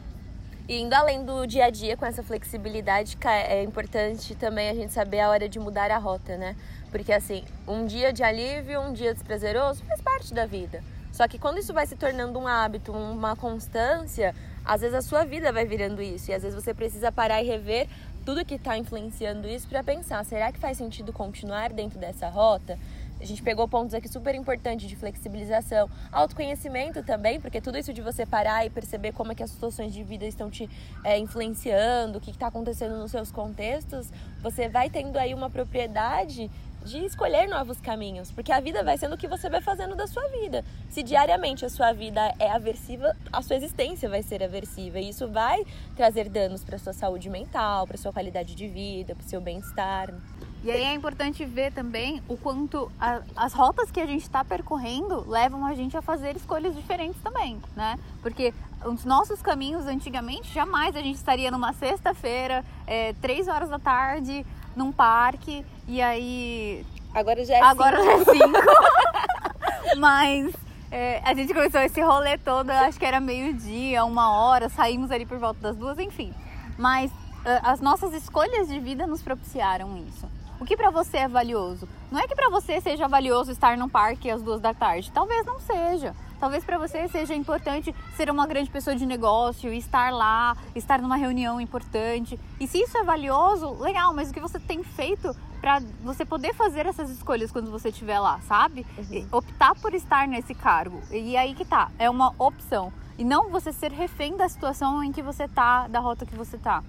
E 0.67 0.81
indo 0.81 0.93
além 0.93 1.23
do 1.23 1.45
dia 1.45 1.65
a 1.65 1.69
dia 1.69 1.95
com 1.95 2.07
essa 2.07 2.23
flexibilidade, 2.23 3.15
é 3.23 3.61
importante 3.61 4.33
também 4.33 4.69
a 4.69 4.73
gente 4.73 4.91
saber 4.91 5.19
a 5.19 5.29
hora 5.29 5.47
de 5.47 5.59
mudar 5.59 5.91
a 5.91 5.97
rota, 5.99 6.37
né? 6.37 6.55
Porque 6.89 7.13
assim, 7.13 7.43
um 7.67 7.85
dia 7.85 8.11
de 8.11 8.23
alívio, 8.23 8.81
um 8.81 8.91
dia 8.91 9.13
desprazeroso 9.13 9.83
faz 9.85 10.01
parte 10.01 10.33
da 10.33 10.47
vida. 10.47 10.83
Só 11.11 11.27
que 11.27 11.37
quando 11.37 11.59
isso 11.59 11.71
vai 11.71 11.85
se 11.85 11.95
tornando 11.95 12.39
um 12.39 12.47
hábito, 12.47 12.91
uma 12.91 13.35
constância, 13.35 14.33
às 14.65 14.81
vezes 14.81 14.95
a 14.95 15.01
sua 15.03 15.23
vida 15.23 15.51
vai 15.51 15.65
virando 15.65 16.01
isso. 16.01 16.31
E 16.31 16.33
às 16.33 16.41
vezes 16.41 16.61
você 16.61 16.73
precisa 16.73 17.11
parar 17.11 17.43
e 17.43 17.45
rever 17.45 17.87
tudo 18.25 18.43
que 18.43 18.55
está 18.55 18.75
influenciando 18.75 19.47
isso 19.47 19.67
para 19.67 19.83
pensar: 19.83 20.25
será 20.25 20.51
que 20.51 20.59
faz 20.59 20.77
sentido 20.77 21.13
continuar 21.13 21.71
dentro 21.71 21.99
dessa 21.99 22.27
rota? 22.27 22.77
A 23.19 23.25
gente 23.25 23.41
pegou 23.41 23.67
pontos 23.67 23.93
aqui 23.93 24.07
super 24.07 24.35
importantes 24.35 24.89
de 24.89 24.95
flexibilização, 24.95 25.89
autoconhecimento 26.11 27.01
também, 27.01 27.39
porque 27.39 27.61
tudo 27.61 27.77
isso 27.77 27.93
de 27.93 28.01
você 28.01 28.25
parar 28.25 28.65
e 28.65 28.69
perceber 28.69 29.13
como 29.13 29.31
é 29.31 29.35
que 29.35 29.43
as 29.43 29.51
situações 29.51 29.93
de 29.93 30.03
vida 30.03 30.25
estão 30.25 30.49
te 30.49 30.69
é, 31.03 31.17
influenciando, 31.17 32.17
o 32.17 32.21
que 32.21 32.31
está 32.31 32.47
acontecendo 32.47 32.97
nos 32.97 33.11
seus 33.11 33.31
contextos, 33.31 34.11
você 34.41 34.67
vai 34.67 34.89
tendo 34.89 35.17
aí 35.17 35.33
uma 35.33 35.49
propriedade 35.49 36.51
de 36.85 37.03
escolher 37.03 37.47
novos 37.47 37.81
caminhos, 37.81 38.31
porque 38.31 38.51
a 38.51 38.59
vida 38.59 38.83
vai 38.83 38.95
sendo 38.95 39.15
o 39.15 39.17
que 39.17 39.27
você 39.27 39.49
vai 39.49 39.59
fazendo 39.59 39.95
da 39.95 40.05
sua 40.05 40.27
vida. 40.27 40.63
Se 40.87 41.01
diariamente 41.01 41.65
a 41.65 41.69
sua 41.69 41.91
vida 41.93 42.31
é 42.37 42.51
aversiva, 42.51 43.17
a 43.33 43.41
sua 43.41 43.55
existência 43.55 44.07
vai 44.07 44.21
ser 44.21 44.43
aversiva 44.43 44.99
e 44.99 45.09
isso 45.09 45.27
vai 45.27 45.65
trazer 45.95 46.29
danos 46.29 46.63
para 46.63 46.77
sua 46.77 46.93
saúde 46.93 47.27
mental, 47.27 47.87
para 47.87 47.97
sua 47.97 48.13
qualidade 48.13 48.53
de 48.53 48.67
vida, 48.67 49.15
para 49.15 49.25
o 49.25 49.27
seu 49.27 49.41
bem-estar. 49.41 50.13
E 50.65 50.71
aí 50.71 50.81
é 50.81 50.93
importante 50.95 51.45
ver 51.45 51.71
também 51.71 52.23
o 52.27 52.35
quanto 52.35 52.91
a, 52.99 53.21
as 53.35 53.53
rotas 53.53 53.91
que 53.91 54.01
a 54.01 54.05
gente 54.07 54.23
está 54.23 54.43
percorrendo 54.43 55.23
levam 55.29 55.63
a 55.63 55.75
gente 55.75 55.95
a 55.95 56.01
fazer 56.01 56.35
escolhas 56.35 56.75
diferentes 56.75 57.21
também, 57.21 57.61
né? 57.75 57.99
Porque 58.23 58.51
os 58.83 59.05
nossos 59.05 59.43
caminhos 59.43 59.85
antigamente 59.85 60.51
jamais 60.51 60.95
a 60.95 61.01
gente 61.01 61.17
estaria 61.17 61.51
numa 61.51 61.71
sexta-feira, 61.71 62.65
é, 62.87 63.13
três 63.21 63.47
horas 63.47 63.69
da 63.69 63.77
tarde, 63.77 64.43
num 64.75 64.91
parque 64.91 65.63
e 65.87 66.01
aí 66.01 66.83
agora 67.13 67.45
já 67.45 67.57
é 67.57 67.61
agora 67.61 67.97
cinco. 67.97 68.05
já 68.05 68.13
é 68.13 68.25
cinco. 68.33 69.97
Mas 69.99 70.51
é, 70.89 71.21
a 71.23 71.35
gente 71.35 71.53
começou 71.53 71.81
esse 71.81 72.01
rolê 72.01 72.39
todo, 72.39 72.71
acho 72.71 72.97
que 72.97 73.05
era 73.05 73.19
meio-dia, 73.19 74.03
uma 74.03 74.31
hora, 74.31 74.67
saímos 74.67 75.11
ali 75.11 75.27
por 75.27 75.37
volta 75.37 75.59
das 75.59 75.77
duas, 75.77 75.99
enfim. 75.99 76.33
Mas 76.75 77.11
as 77.61 77.79
nossas 77.79 78.11
escolhas 78.13 78.67
de 78.67 78.79
vida 78.79 79.05
nos 79.05 79.21
propiciaram 79.21 79.95
isso. 79.97 80.27
O 80.65 80.67
que 80.67 80.75
para 80.75 80.89
você 80.89 81.17
é 81.17 81.27
valioso? 81.27 81.87
Não 82.11 82.19
é 82.19 82.27
que 82.27 82.33
para 82.33 82.49
você 82.49 82.81
seja 82.81 83.07
valioso 83.07 83.51
estar 83.51 83.77
num 83.77 83.87
parque 83.87 84.31
às 84.31 84.41
duas 84.41 84.59
da 84.59 84.73
tarde. 84.73 85.11
Talvez 85.11 85.45
não 85.45 85.59
seja. 85.59 86.15
Talvez 86.39 86.65
para 86.65 86.79
você 86.79 87.07
seja 87.07 87.35
importante 87.35 87.93
ser 88.17 88.31
uma 88.31 88.47
grande 88.47 88.71
pessoa 88.71 88.95
de 88.95 89.05
negócio, 89.05 89.71
estar 89.71 90.11
lá, 90.11 90.57
estar 90.73 90.99
numa 90.99 91.17
reunião 91.17 91.61
importante. 91.61 92.39
E 92.59 92.65
se 92.65 92.79
isso 92.79 92.97
é 92.97 93.03
valioso, 93.03 93.75
legal, 93.79 94.11
mas 94.11 94.31
o 94.31 94.33
que 94.33 94.39
você 94.39 94.59
tem 94.59 94.83
feito 94.83 95.35
para 95.61 95.83
você 96.01 96.25
poder 96.25 96.55
fazer 96.55 96.87
essas 96.87 97.11
escolhas 97.11 97.51
quando 97.51 97.69
você 97.69 97.89
estiver 97.89 98.17
lá, 98.17 98.39
sabe? 98.47 98.87
Uhum. 98.97 99.27
Optar 99.33 99.75
por 99.75 99.93
estar 99.93 100.27
nesse 100.27 100.55
cargo. 100.55 100.99
E 101.11 101.37
aí 101.37 101.53
que 101.53 101.63
tá, 101.63 101.91
é 101.99 102.09
uma 102.09 102.33
opção. 102.39 102.91
E 103.19 103.23
não 103.23 103.51
você 103.51 103.71
ser 103.71 103.91
refém 103.91 104.35
da 104.35 104.49
situação 104.49 105.03
em 105.03 105.11
que 105.11 105.21
você 105.21 105.47
tá, 105.47 105.87
da 105.87 105.99
rota 105.99 106.25
que 106.25 106.35
você 106.35 106.57
tá 106.57 106.81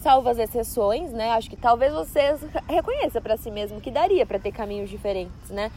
salvo 0.00 0.28
as 0.28 0.38
exceções, 0.38 1.12
né? 1.12 1.32
Acho 1.32 1.50
que 1.50 1.56
talvez 1.56 1.92
você 1.92 2.36
reconheça 2.68 3.20
para 3.20 3.36
si 3.36 3.50
mesmo 3.50 3.80
que 3.80 3.90
daria 3.90 4.24
para 4.24 4.38
ter 4.38 4.50
caminhos 4.50 4.88
diferentes, 4.88 5.50
né? 5.50 5.70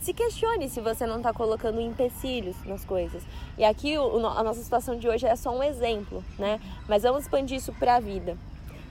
Se 0.00 0.12
questione 0.12 0.68
se 0.68 0.80
você 0.80 1.06
não 1.06 1.18
está 1.18 1.32
colocando 1.32 1.80
empecilhos 1.80 2.56
nas 2.64 2.84
coisas. 2.84 3.22
E 3.56 3.64
aqui 3.64 3.96
o, 3.96 4.26
a 4.26 4.42
nossa 4.42 4.60
situação 4.62 4.96
de 4.96 5.08
hoje 5.08 5.26
é 5.26 5.36
só 5.36 5.56
um 5.56 5.62
exemplo, 5.62 6.24
né? 6.38 6.60
Mas 6.88 7.02
vamos 7.02 7.22
expandir 7.22 7.58
isso 7.58 7.72
para 7.72 7.96
a 7.96 8.00
vida. 8.00 8.36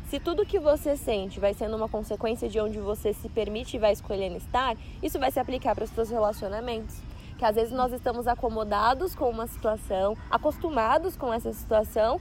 Se 0.10 0.20
tudo 0.20 0.46
que 0.46 0.60
você 0.60 0.98
sente 0.98 1.40
vai 1.40 1.54
sendo 1.54 1.76
uma 1.76 1.88
consequência 1.88 2.50
de 2.50 2.60
onde 2.60 2.80
você 2.80 3.14
se 3.14 3.30
permite 3.30 3.78
e 3.78 3.80
vai 3.80 3.94
escolhendo 3.94 4.38
estar, 4.38 4.76
isso 5.02 5.18
vai 5.18 5.32
se 5.32 5.40
aplicar 5.40 5.74
para 5.74 5.86
os 5.86 5.90
seus 5.90 6.10
relacionamentos. 6.10 6.98
Que 7.38 7.46
às 7.46 7.56
vezes 7.56 7.72
nós 7.72 7.92
estamos 7.94 8.28
acomodados 8.28 9.16
com 9.16 9.30
uma 9.30 9.48
situação, 9.48 10.18
acostumados 10.30 11.16
com 11.16 11.34
essa 11.34 11.52
situação 11.54 12.20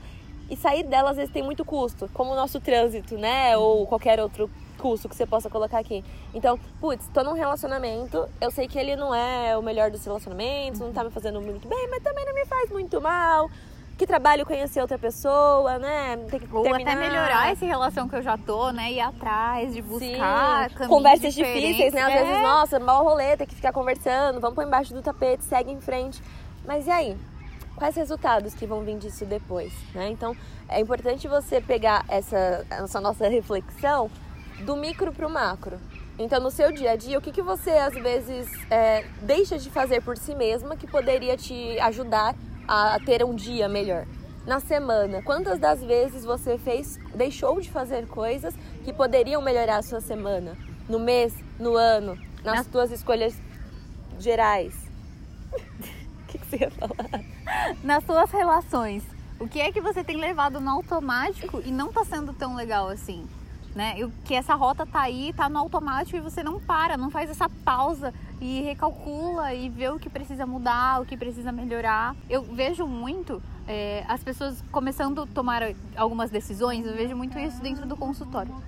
e 0.51 0.57
sair 0.57 0.83
dela 0.83 1.11
às 1.11 1.15
vezes 1.15 1.31
tem 1.31 1.41
muito 1.41 1.63
custo, 1.63 2.09
como 2.13 2.33
o 2.33 2.35
nosso 2.35 2.59
trânsito, 2.59 3.17
né? 3.17 3.57
Ou 3.57 3.87
qualquer 3.87 4.19
outro 4.19 4.51
custo 4.77 5.07
que 5.07 5.15
você 5.15 5.25
possa 5.25 5.49
colocar 5.49 5.79
aqui. 5.79 6.03
Então, 6.33 6.59
putz, 6.81 7.07
tô 7.13 7.23
num 7.23 7.33
relacionamento, 7.33 8.27
eu 8.41 8.51
sei 8.51 8.67
que 8.67 8.77
ele 8.77 8.97
não 8.97 9.15
é 9.15 9.57
o 9.57 9.61
melhor 9.61 9.89
dos 9.89 10.03
relacionamentos, 10.03 10.81
não 10.81 10.91
tá 10.91 11.05
me 11.05 11.09
fazendo 11.09 11.39
muito 11.39 11.69
bem, 11.69 11.87
mas 11.89 12.03
também 12.03 12.25
não 12.25 12.33
me 12.33 12.45
faz 12.45 12.69
muito 12.69 12.99
mal. 12.99 13.49
Que 13.97 14.05
trabalho 14.05 14.45
conhecer 14.45 14.81
outra 14.81 14.97
pessoa, 14.97 15.77
né? 15.77 16.17
Tem 16.29 16.39
que 16.39 16.53
Ou 16.53 16.63
terminar. 16.63 16.93
até 16.93 16.99
melhorar 16.99 17.51
essa 17.51 17.65
relação 17.65 18.09
que 18.09 18.15
eu 18.15 18.21
já 18.21 18.37
tô, 18.37 18.71
né? 18.71 18.91
Ir 18.91 18.99
atrás, 18.99 19.73
de 19.73 19.81
buscar. 19.81 20.69
Conversas 20.87 21.33
difíceis, 21.33 21.93
né? 21.93 22.01
Às 22.01 22.13
é. 22.13 22.23
vezes, 22.25 22.41
nossa, 22.41 22.79
mal 22.79 23.05
rolê, 23.05 23.37
tem 23.37 23.47
que 23.47 23.55
ficar 23.55 23.71
conversando, 23.71 24.41
vamos 24.41 24.55
por 24.55 24.65
embaixo 24.65 24.93
do 24.93 25.01
tapete, 25.01 25.45
segue 25.45 25.71
em 25.71 25.79
frente. 25.79 26.21
Mas 26.65 26.87
e 26.87 26.89
aí? 26.89 27.17
Quais 27.81 27.95
resultados 27.95 28.53
que 28.53 28.67
vão 28.67 28.81
vir 28.81 28.99
disso 28.99 29.25
depois, 29.25 29.73
né? 29.95 30.07
Então, 30.11 30.37
é 30.69 30.79
importante 30.79 31.27
você 31.27 31.59
pegar 31.59 32.05
essa, 32.07 32.63
essa 32.69 33.01
nossa 33.01 33.27
reflexão 33.27 34.07
do 34.59 34.75
micro 34.75 35.11
para 35.11 35.25
o 35.25 35.29
macro. 35.31 35.79
Então, 36.19 36.39
no 36.39 36.51
seu 36.51 36.71
dia 36.71 36.91
a 36.91 36.95
dia, 36.95 37.17
o 37.17 37.21
que, 37.21 37.31
que 37.31 37.41
você 37.41 37.71
às 37.71 37.95
vezes 37.95 38.47
é, 38.69 39.03
deixa 39.23 39.57
de 39.57 39.71
fazer 39.71 39.99
por 40.03 40.15
si 40.15 40.35
mesma 40.35 40.77
que 40.77 40.85
poderia 40.85 41.35
te 41.35 41.79
ajudar 41.79 42.35
a 42.67 42.99
ter 43.03 43.25
um 43.25 43.33
dia 43.33 43.67
melhor? 43.67 44.05
Na 44.45 44.59
semana, 44.59 45.23
quantas 45.23 45.57
das 45.57 45.83
vezes 45.83 46.23
você 46.23 46.59
fez, 46.59 46.99
deixou 47.15 47.59
de 47.59 47.71
fazer 47.71 48.05
coisas 48.05 48.53
que 48.83 48.93
poderiam 48.93 49.41
melhorar 49.41 49.77
a 49.77 49.81
sua 49.81 50.01
semana? 50.01 50.55
No 50.87 50.99
mês, 50.99 51.33
no 51.57 51.75
ano, 51.75 52.15
nas 52.43 52.57
Na... 52.57 52.63
suas 52.63 52.91
escolhas 52.91 53.33
gerais? 54.19 54.75
o 56.31 56.37
que, 56.37 56.37
que 56.37 56.47
você 56.47 56.57
ia 56.63 56.71
falar? 56.71 57.21
nas 57.83 58.05
suas 58.05 58.31
relações, 58.31 59.03
o 59.39 59.47
que 59.47 59.59
é 59.59 59.71
que 59.71 59.81
você 59.81 60.03
tem 60.03 60.17
levado 60.17 60.61
no 60.61 60.69
automático 60.69 61.61
e 61.65 61.71
não 61.71 61.91
tá 61.91 62.05
sendo 62.05 62.33
tão 62.33 62.55
legal 62.55 62.87
assim? 62.87 63.27
Né? 63.75 63.99
E 63.99 64.07
que 64.25 64.33
essa 64.33 64.53
rota 64.55 64.85
tá 64.85 65.01
aí, 65.01 65.33
tá 65.33 65.49
no 65.49 65.57
automático 65.57 66.17
e 66.17 66.21
você 66.21 66.43
não 66.43 66.59
para, 66.59 66.97
não 66.97 67.09
faz 67.09 67.29
essa 67.29 67.49
pausa 67.49 68.13
e 68.39 68.61
recalcula 68.61 69.53
e 69.53 69.69
vê 69.69 69.89
o 69.89 69.99
que 69.99 70.09
precisa 70.09 70.45
mudar, 70.45 71.01
o 71.01 71.05
que 71.05 71.15
precisa 71.15 71.51
melhorar. 71.51 72.15
Eu 72.29 72.43
vejo 72.43 72.85
muito 72.85 73.41
é, 73.67 74.03
as 74.07 74.21
pessoas 74.23 74.61
começando 74.71 75.21
a 75.21 75.27
tomar 75.27 75.63
algumas 75.95 76.29
decisões, 76.29 76.85
eu 76.85 76.93
vejo 76.93 77.15
muito 77.15 77.37
isso 77.39 77.61
dentro 77.61 77.85
do 77.85 77.95
consultório. 77.95 78.53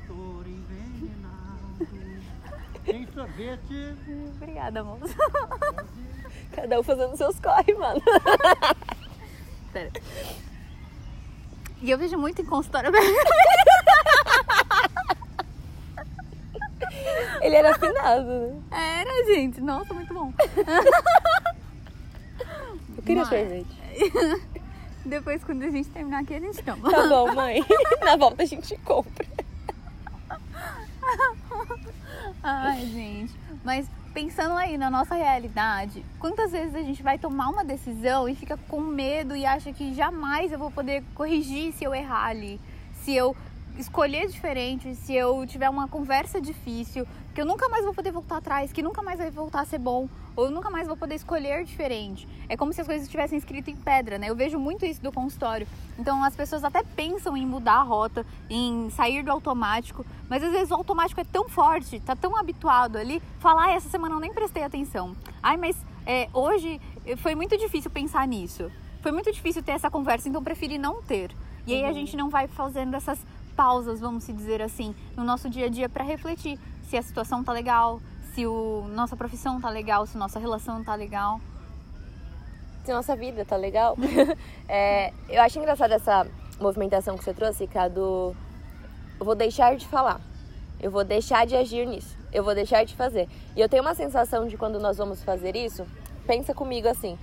Tem 2.86 3.08
sorvete. 3.14 3.96
Obrigada, 4.36 4.84
moça. 4.84 5.16
Cada 6.54 6.80
um 6.80 6.84
fazendo 6.84 7.18
seus 7.18 7.40
corre, 7.40 7.74
mano. 7.74 8.02
Pera. 9.74 9.92
E 11.82 11.90
eu 11.92 11.98
vejo 11.98 12.18
muito 12.18 12.42
em 12.42 12.46
consultório. 12.46 12.92
Ele 17.42 17.56
era 17.56 17.72
afinado, 17.72 18.26
né? 18.26 18.62
Era, 18.72 19.26
gente. 19.26 19.60
Nossa, 19.60 19.94
muito 19.94 20.14
bom. 20.14 20.32
Eu 22.96 23.04
queria 23.04 23.26
Mas... 23.26 23.30
sorvete. 23.30 23.68
Depois, 25.04 25.44
quando 25.44 25.64
a 25.64 25.70
gente 25.70 25.90
terminar 25.90 26.22
aqui, 26.22 26.36
a 26.36 26.40
gente 26.40 26.64
toma. 26.64 26.90
Tá 26.90 27.06
bom, 27.08 27.34
mãe. 27.34 27.62
Na 28.02 28.16
volta 28.16 28.44
a 28.44 28.46
gente 28.46 28.78
compra. 28.78 29.28
Ai, 32.42 32.86
gente. 32.86 33.34
Mas 33.64 33.86
pensando 34.14 34.56
aí 34.56 34.78
na 34.78 34.90
nossa 34.92 35.16
realidade, 35.16 36.06
quantas 36.20 36.52
vezes 36.52 36.76
a 36.76 36.82
gente 36.82 37.02
vai 37.02 37.18
tomar 37.18 37.50
uma 37.50 37.66
decisão 37.66 38.30
e 38.30 38.36
fica 38.36 38.56
com 38.70 38.80
medo 38.80 39.36
e 39.36 39.46
acha 39.46 39.74
que 39.74 39.94
jamais 39.94 40.52
eu 40.52 40.60
vou 40.60 40.70
poder 40.70 41.04
corrigir 41.16 41.74
se 41.74 41.84
eu 41.84 41.96
errar 41.96 42.28
ali, 42.28 42.62
se 43.02 43.16
eu 43.16 43.36
escolher 43.78 44.28
diferente, 44.28 44.94
se 44.94 45.16
eu 45.16 45.46
tiver 45.48 45.68
uma 45.68 45.88
conversa 45.88 46.40
difícil, 46.40 47.08
que 47.34 47.42
eu 47.42 47.46
nunca 47.46 47.68
mais 47.68 47.84
vou 47.84 47.94
poder 47.94 48.12
voltar 48.12 48.38
atrás, 48.38 48.72
que 48.72 48.84
nunca 48.84 49.02
mais 49.02 49.18
vai 49.18 49.32
voltar 49.32 49.62
a 49.62 49.66
ser 49.66 49.80
bom, 49.80 50.08
ou 50.36 50.46
eu 50.46 50.52
nunca 50.52 50.70
mais 50.70 50.88
vou 50.88 50.96
poder 50.96 51.16
escolher 51.16 51.64
diferente. 51.64 52.28
É 52.48 52.56
como 52.56 52.72
se 52.72 52.82
as 52.82 52.88
coisas 52.88 53.04
estivessem 53.06 53.38
escritas 53.38 53.74
em 53.74 53.78
pedra, 53.78 54.18
né? 54.18 54.30
Eu 54.30 54.36
vejo 54.36 54.60
muito 54.60 54.86
isso 54.86 55.02
do 55.02 55.12
consultório. 55.12 55.68
Então 55.98 56.24
as 56.24 56.36
pessoas 56.36 56.64
até 56.64 56.84
pensam 56.84 57.36
em 57.36 57.46
mudar 57.46 57.78
a 57.78 57.82
rota, 57.84 58.26
em 58.50 58.90
sair 58.92 59.24
do 59.24 59.32
automático, 59.32 60.06
mas 60.30 60.44
às 60.44 60.52
vezes 60.52 60.72
o 60.72 60.76
automático 60.76 61.20
é 61.20 61.24
tão 61.24 61.50
forte, 61.50 62.00
tá 62.00 62.16
tão 62.16 62.36
habituado 62.38 62.98
ali, 62.98 63.22
falar, 63.40 63.66
ah, 63.66 63.72
essa 63.72 63.90
semana 63.90 64.16
eu 64.16 64.20
nem 64.20 64.34
prestei 64.34 64.64
atenção. 64.64 65.16
Ai, 65.42 65.58
mas 65.58 65.76
é, 66.06 66.30
hoje 66.34 66.80
foi 67.18 67.34
muito 67.34 67.58
difícil 67.58 67.90
pensar 67.90 68.28
nisso. 68.28 68.72
Foi 69.02 69.12
muito 69.12 69.32
difícil 69.32 69.62
ter 69.64 69.72
essa 69.72 69.90
conversa, 69.90 70.30
então 70.30 70.44
preferi 70.44 70.78
não 70.78 71.02
ter. 71.02 71.32
E 71.66 71.74
aí 71.74 71.84
a 71.84 71.88
uhum. 71.88 71.94
gente 71.94 72.16
não 72.16 72.30
vai 72.30 72.48
fazendo 72.48 72.96
essas 72.96 73.20
pausas, 73.56 74.00
vamos 74.00 74.24
se 74.24 74.34
dizer 74.34 74.62
assim, 74.62 74.96
no 75.16 75.24
nosso 75.24 75.50
dia 75.50 75.68
a 75.68 75.70
dia 75.70 75.88
para 75.88 76.04
refletir 76.04 76.60
se 76.94 76.98
a 76.98 77.02
situação 77.02 77.44
tá 77.44 77.52
legal, 77.52 78.00
se 78.36 78.46
o 78.46 78.86
nossa 78.90 79.18
profissão 79.18 79.60
tá 79.60 79.68
legal, 79.68 80.06
se 80.06 80.16
nossa 80.16 80.40
relação 80.40 80.84
tá 80.84 80.94
legal. 80.94 81.42
Se 82.84 82.94
nossa 82.94 83.16
vida 83.16 83.44
tá 83.44 83.56
legal. 83.56 83.98
é, 84.70 85.12
eu 85.28 85.42
acho 85.42 85.58
engraçada 85.58 85.96
essa 85.96 86.28
movimentação 86.60 87.18
que 87.18 87.24
você 87.24 87.34
trouxe, 87.34 87.66
cara, 87.66 87.90
do 87.90 88.36
eu 89.20 89.26
vou 89.26 89.34
deixar 89.34 89.76
de 89.76 89.88
falar. 89.88 90.22
Eu 90.80 90.92
vou 90.92 91.04
deixar 91.04 91.48
de 91.48 91.56
agir 91.56 91.88
nisso. 91.88 92.16
Eu 92.32 92.44
vou 92.44 92.54
deixar 92.54 92.84
de 92.84 92.96
fazer. 92.96 93.28
E 93.56 93.62
eu 93.62 93.68
tenho 93.68 93.82
uma 93.82 93.96
sensação 93.96 94.48
de 94.48 94.56
quando 94.56 94.80
nós 94.80 94.98
vamos 94.98 95.24
fazer 95.24 95.56
isso, 95.56 95.88
pensa 96.28 96.54
comigo 96.54 96.88
assim, 96.88 97.18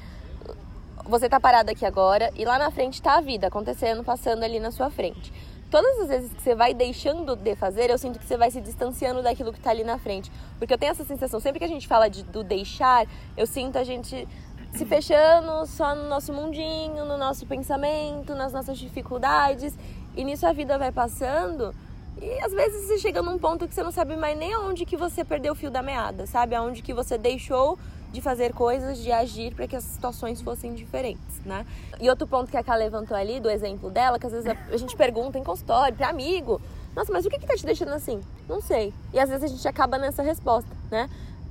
você 1.05 1.29
tá 1.29 1.39
parado 1.39 1.71
aqui 1.71 1.87
agora 1.87 2.33
e 2.35 2.45
lá 2.45 2.59
na 2.59 2.73
frente 2.73 3.00
tá 3.00 3.19
a 3.19 3.21
vida 3.21 3.47
acontecendo, 3.47 4.03
passando 4.03 4.43
ali 4.43 4.59
na 4.59 4.73
sua 4.73 4.91
frente 4.91 5.33
todas 5.71 6.00
as 6.00 6.09
vezes 6.09 6.33
que 6.33 6.43
você 6.43 6.55
vai 6.55 6.75
deixando 6.75 7.37
de 7.37 7.55
fazer, 7.55 7.91
eu 7.91 7.97
sinto 7.97 8.19
que 8.19 8.25
você 8.27 8.37
vai 8.37 8.50
se 8.50 8.61
distanciando 8.61 9.23
daquilo 9.23 9.53
que 9.53 9.59
está 9.59 9.71
ali 9.71 9.85
na 9.85 9.99
frente. 9.99 10.31
Porque 10.59 10.75
eu 10.75 10.79
tenho 10.79 10.91
essa 10.91 11.05
sensação, 11.05 11.39
sempre 11.39 11.61
que 11.61 11.65
a 11.65 11.69
gente 11.69 11.87
fala 11.87 12.09
de, 12.09 12.23
do 12.25 12.43
deixar, 12.43 13.07
eu 13.37 13.47
sinto 13.47 13.79
a 13.79 13.85
gente 13.85 14.27
se 14.75 14.85
fechando 14.85 15.67
só 15.67 15.95
no 15.95 16.09
nosso 16.09 16.33
mundinho, 16.33 17.05
no 17.05 17.17
nosso 17.17 17.47
pensamento, 17.47 18.35
nas 18.35 18.53
nossas 18.53 18.79
dificuldades. 18.79 19.77
E 20.17 20.25
nisso 20.25 20.47
a 20.47 20.53
vida 20.53 20.77
vai 20.77 20.93
passando. 20.93 21.75
E 22.21 22.41
às 22.41 22.53
vezes 22.53 22.87
você 22.87 22.99
chega 22.99 23.23
num 23.23 23.39
ponto 23.39 23.67
que 23.67 23.75
você 23.75 23.83
não 23.83 23.93
sabe 23.93 24.17
mais 24.17 24.37
nem 24.37 24.53
aonde 24.53 24.85
que 24.85 24.97
você 24.97 25.25
perdeu 25.25 25.53
o 25.53 25.57
fio 25.57 25.71
da 25.71 25.83
meada, 25.83 26.27
sabe? 26.27 26.55
Aonde 26.55 26.83
que 26.83 26.93
você 26.93 27.17
deixou 27.17 27.79
de 28.12 28.21
fazer 28.21 28.52
coisas, 28.52 28.99
de 28.99 29.12
agir 29.12 29.55
para 29.55 29.67
que 29.67 29.76
as 29.76 29.85
situações 29.85 30.40
fossem 30.40 30.75
diferentes, 30.75 31.40
né? 31.45 31.64
E 32.00 32.09
outro 32.11 32.26
ponto 32.26 32.50
que 32.50 32.57
a 32.57 32.62
Ká 32.62 32.75
levantou 32.75 33.17
ali, 33.17 33.38
do 33.38 33.49
exemplo 33.49 33.90
dela, 33.90 34.19
que 34.19 34.26
às 34.26 34.33
vezes 34.33 34.49
a, 34.49 34.76
gente 34.76 34.97
pergunta 34.97 35.38
em 35.38 35.45
consultório, 35.45 35.97
para 35.97 36.09
amigo, 36.09 36.61
nossa, 36.95 37.12
mas 37.12 37.25
o 37.25 37.31
que 37.31 37.38
que 37.38 37.47
tá 37.47 37.55
te 37.55 37.64
deixando 37.64 37.93
assim? 37.93 38.21
Não 38.49 38.61
sei. 38.61 38.93
E 39.12 39.19
às 39.19 39.29
vezes 39.29 39.45
a 39.45 39.49
gente 39.49 39.67
acaba 39.69 39.97
nessa 39.97 40.23
resposta, 40.23 40.71
né? 40.90 41.09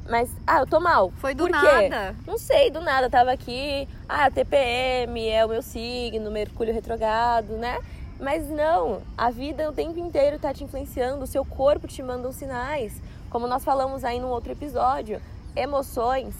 Mas, 0.09 0.29
ah, 0.45 0.59
eu 0.59 0.67
tô 0.67 0.79
mal. 0.79 1.13
Foi 1.17 1.35
do 1.35 1.43
Por 1.43 1.51
nada. 1.51 2.15
Não 2.25 2.37
sei, 2.37 2.71
do 2.71 2.81
nada. 2.81 3.09
tava 3.09 3.31
aqui, 3.31 3.87
ah, 4.07 4.29
TPM 4.29 5.27
é 5.27 5.45
o 5.45 5.49
meu 5.49 5.61
signo, 5.61 6.31
Mercúrio 6.31 6.73
retrogrado, 6.73 7.53
né? 7.53 7.79
Mas 8.19 8.49
não, 8.49 9.01
a 9.17 9.29
vida 9.29 9.69
o 9.69 9.71
tempo 9.71 9.97
inteiro 9.97 10.37
tá 10.37 10.53
te 10.53 10.63
influenciando, 10.63 11.23
o 11.23 11.27
seu 11.27 11.45
corpo 11.45 11.87
te 11.87 12.03
manda 12.03 12.29
sinais. 12.33 13.01
Como 13.29 13.47
nós 13.47 13.63
falamos 13.63 14.03
aí 14.03 14.19
num 14.19 14.27
outro 14.27 14.51
episódio, 14.51 15.21
emoções 15.55 16.35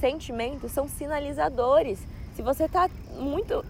sentimentos 0.00 0.72
são 0.72 0.88
sinalizadores. 0.88 1.98
Se 2.34 2.42
você 2.42 2.64
está 2.64 2.88
muito. 3.18 3.64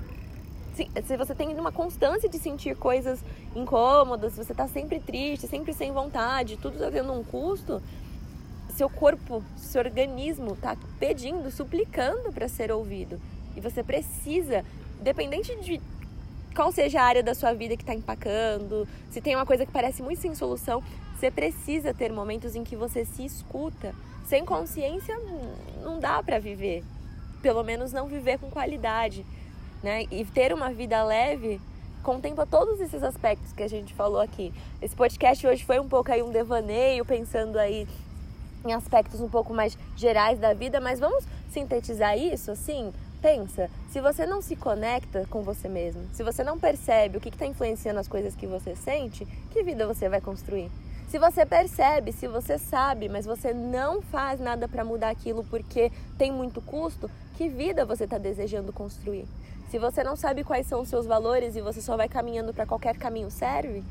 Se, 0.75 1.17
você 1.17 1.35
tem 1.35 1.57
uma 1.57 1.71
constância 1.71 2.29
de 2.29 2.37
sentir 2.37 2.75
coisas 2.77 3.21
incômodas, 3.55 4.33
se 4.33 4.45
você 4.45 4.53
está 4.53 4.67
sempre 4.67 4.99
triste, 4.99 5.47
sempre 5.47 5.73
sem 5.73 5.93
vontade, 5.93 6.57
tudo 6.57 6.75
está 6.75 6.91
tendo 6.91 7.13
um 7.13 7.23
custo, 7.23 7.81
seu 8.71 8.91
corpo, 8.91 9.45
seu 9.57 9.81
organismo 9.81 10.57
tá 10.57 10.77
pedindo, 10.99 11.49
suplicando 11.51 12.33
para 12.33 12.49
ser 12.49 12.73
ouvido. 12.73 13.21
E 13.57 13.61
você 13.61 13.85
precisa, 13.85 14.65
independente 15.01 15.55
de 15.61 15.81
qual 16.55 16.73
seja 16.73 17.01
a 17.01 17.05
área 17.05 17.23
da 17.23 17.35
sua 17.35 17.53
vida 17.53 17.77
que 17.77 17.83
está 17.83 17.95
empacando, 17.95 18.87
se 19.11 19.21
tem 19.21 19.35
uma 19.37 19.47
coisa 19.47 19.65
que 19.65 19.73
parece 19.73 20.03
muito 20.03 20.21
sem 20.21 20.35
solução, 20.35 20.83
você 21.17 21.31
precisa 21.31 21.95
ter 21.95 22.13
momentos 22.13 22.55
em 22.55 22.65
que 22.65 22.77
você 22.77 23.05
se 23.05 23.25
escuta. 23.25 23.95
Sem 24.27 24.45
consciência 24.45 25.19
não 25.83 25.99
dá 26.01 26.23
para 26.23 26.39
viver, 26.39 26.83
pelo 27.43 27.63
menos 27.63 27.93
não 27.93 28.07
viver 28.07 28.39
com 28.39 28.51
qualidade, 28.51 29.25
né? 29.83 30.05
E 30.11 30.25
ter 30.25 30.53
uma 30.53 30.73
vida 30.73 31.03
leve 31.05 31.61
contempla 32.03 32.47
todos 32.47 32.81
esses 32.81 33.03
aspectos 33.03 33.53
que 33.53 33.63
a 33.63 33.69
gente 33.69 33.95
falou 33.95 34.21
aqui. 34.21 34.53
Esse 34.81 34.95
podcast 34.95 35.47
hoje 35.47 35.65
foi 35.65 35.79
um 35.79 35.89
pouco 35.89 36.13
aí 36.13 36.23
um 36.23 36.31
devaneio, 36.31 37.05
pensando 37.05 37.59
aí 37.59 37.87
em 38.65 38.73
aspectos 38.73 39.21
um 39.21 39.29
pouco 39.29 39.55
mais 39.55 39.77
gerais 39.97 40.39
da 40.39 40.53
vida, 40.53 40.81
mas 40.81 40.99
vamos 40.99 41.25
sintetizar 41.51 42.17
isso 42.19 42.51
assim? 42.51 42.93
Pensa, 43.21 43.71
se 43.91 44.01
você 44.01 44.27
não 44.27 44.43
se 44.43 44.55
conecta 44.55 45.27
com 45.31 45.43
você 45.43 45.69
mesmo, 45.69 46.03
se 46.13 46.23
você 46.23 46.45
não 46.45 46.59
percebe 46.59 47.17
o 47.17 47.21
que 47.21 47.31
está 47.31 47.47
influenciando 47.47 48.01
as 48.01 48.09
coisas 48.09 48.35
que 48.35 48.47
você 48.47 48.77
sente, 48.77 49.27
que 49.51 49.63
vida 49.63 49.87
você 49.87 50.09
vai 50.09 50.21
construir? 50.21 50.71
Se 51.09 51.19
você 51.19 51.47
percebe, 51.47 52.13
se 52.13 52.27
você 52.27 52.59
sabe, 52.59 53.09
mas 53.09 53.25
você 53.25 53.55
não 53.55 54.03
faz 54.03 54.41
nada 54.41 54.67
para 54.67 54.85
mudar 54.85 55.11
aquilo 55.11 55.45
porque 55.45 55.93
tem 56.19 56.33
muito 56.33 56.61
custo, 56.61 57.11
que 57.37 57.49
vida 57.49 57.85
você 57.85 58.05
está 58.05 58.19
desejando 58.19 58.73
construir? 58.73 59.27
Se 59.71 59.79
você 59.79 60.03
não 60.05 60.17
sabe 60.17 60.45
quais 60.45 60.67
são 60.67 60.81
os 60.81 60.89
seus 60.89 61.07
valores 61.07 61.57
e 61.57 61.61
você 61.61 61.81
só 61.81 61.97
vai 61.97 62.09
caminhando 62.09 62.53
para 62.55 62.67
qualquer 62.67 62.97
caminho 62.97 63.31
serve, 63.31 63.83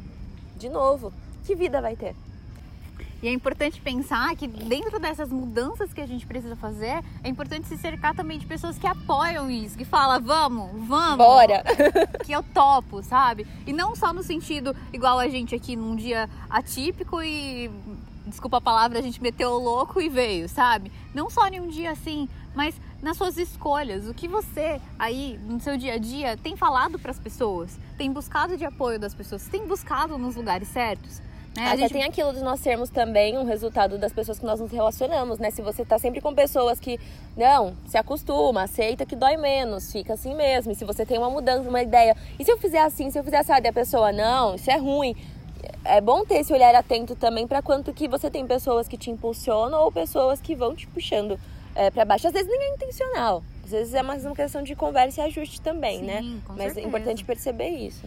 de 0.57 0.69
novo, 0.69 1.11
que 1.45 1.55
vida 1.55 1.81
vai 1.81 1.95
ter? 1.95 2.15
E 3.23 3.27
é 3.29 3.31
importante 3.31 3.79
pensar 3.79 4.35
que 4.35 4.45
dentro 4.45 4.99
dessas 4.99 5.31
mudanças 5.31 5.93
que 5.93 6.01
a 6.01 6.05
gente 6.05 6.27
precisa 6.27 6.57
fazer, 6.57 7.01
é 7.23 7.29
importante 7.29 7.69
se 7.69 7.77
cercar 7.77 8.13
também 8.13 8.37
de 8.37 8.45
pessoas 8.45 8.77
que 8.77 8.85
apoiam 8.85 9.49
isso, 9.49 9.77
que 9.77 9.85
falam, 9.85 10.21
vamos, 10.21 10.85
vamos. 10.85 11.17
Bora! 11.17 11.63
que 12.25 12.33
eu 12.33 12.43
topo, 12.43 13.01
sabe? 13.01 13.47
E 13.65 13.71
não 13.71 13.95
só 13.95 14.11
no 14.11 14.21
sentido 14.21 14.75
igual 14.91 15.19
a 15.19 15.29
gente 15.29 15.55
aqui 15.55 15.73
num 15.73 15.95
dia 15.95 16.29
atípico 16.49 17.23
e 17.23 17.71
desculpa 18.27 18.57
a 18.57 18.61
palavra, 18.61 18.99
a 18.99 19.01
gente 19.01 19.23
meteu 19.23 19.51
o 19.51 19.57
louco 19.57 20.01
e 20.01 20.09
veio, 20.09 20.49
sabe? 20.49 20.91
Não 21.13 21.29
só 21.29 21.47
em 21.47 21.61
um 21.61 21.69
dia 21.69 21.91
assim, 21.91 22.27
mas 22.53 22.75
nas 23.01 23.15
suas 23.15 23.37
escolhas, 23.37 24.05
o 24.05 24.13
que 24.13 24.27
você 24.27 24.81
aí 24.99 25.39
no 25.47 25.61
seu 25.61 25.77
dia 25.77 25.93
a 25.93 25.97
dia 25.97 26.35
tem 26.35 26.57
falado 26.57 26.99
para 26.99 27.11
as 27.11 27.19
pessoas, 27.19 27.79
tem 27.97 28.11
buscado 28.11 28.57
de 28.57 28.65
apoio 28.65 28.99
das 28.99 29.15
pessoas, 29.15 29.47
tem 29.47 29.65
buscado 29.65 30.17
nos 30.17 30.35
lugares 30.35 30.67
certos. 30.67 31.21
Né? 31.55 31.67
Até 31.67 31.77
gente... 31.77 31.93
tem 31.93 32.03
aquilo 32.03 32.33
de 32.33 32.41
nós 32.41 32.59
sermos 32.59 32.89
também 32.89 33.37
um 33.37 33.43
resultado 33.43 33.97
das 33.97 34.11
pessoas 34.11 34.39
que 34.39 34.45
nós 34.45 34.59
nos 34.59 34.71
relacionamos, 34.71 35.37
né? 35.37 35.51
Se 35.51 35.61
você 35.61 35.85
tá 35.85 35.99
sempre 35.99 36.19
com 36.19 36.33
pessoas 36.33 36.79
que, 36.79 36.99
não, 37.37 37.75
se 37.87 37.97
acostuma, 37.97 38.63
aceita 38.63 39.05
que 39.05 39.15
dói 39.15 39.37
menos, 39.37 39.91
fica 39.91 40.13
assim 40.13 40.35
mesmo. 40.35 40.71
E 40.71 40.75
se 40.75 40.83
você 40.83 41.05
tem 41.05 41.17
uma 41.17 41.29
mudança, 41.29 41.69
uma 41.69 41.81
ideia, 41.81 42.17
e 42.39 42.43
se 42.43 42.51
eu 42.51 42.57
fizer 42.57 42.81
assim, 42.81 43.11
se 43.11 43.19
eu 43.19 43.23
fizer 43.23 43.37
assim, 43.37 43.53
a 43.53 43.73
pessoa, 43.73 44.11
não, 44.11 44.55
isso 44.55 44.69
é 44.71 44.77
ruim. 44.77 45.15
É 45.85 46.01
bom 46.01 46.25
ter 46.25 46.35
esse 46.35 46.51
olhar 46.51 46.73
atento 46.73 47.15
também 47.15 47.47
para 47.47 47.61
quanto 47.61 47.93
que 47.93 48.07
você 48.07 48.31
tem 48.31 48.47
pessoas 48.47 48.87
que 48.87 48.97
te 48.97 49.11
impulsionam 49.11 49.83
ou 49.83 49.91
pessoas 49.91 50.41
que 50.41 50.55
vão 50.55 50.75
te 50.75 50.87
puxando 50.87 51.39
é, 51.75 51.91
para 51.91 52.03
baixo. 52.03 52.27
Às 52.27 52.33
vezes 52.33 52.49
nem 52.49 52.61
é 52.61 52.73
intencional. 52.73 53.43
Às 53.63 53.71
vezes 53.71 53.93
é 53.93 54.01
mais 54.01 54.25
uma 54.25 54.35
questão 54.35 54.63
de 54.63 54.75
conversa 54.75 55.21
e 55.21 55.23
ajuste 55.25 55.61
também, 55.61 55.99
Sim, 55.99 56.05
né? 56.05 56.21
Mas 56.49 56.57
certeza. 56.57 56.79
é 56.79 56.83
importante 56.83 57.23
perceber 57.23 57.69
isso. 57.69 58.05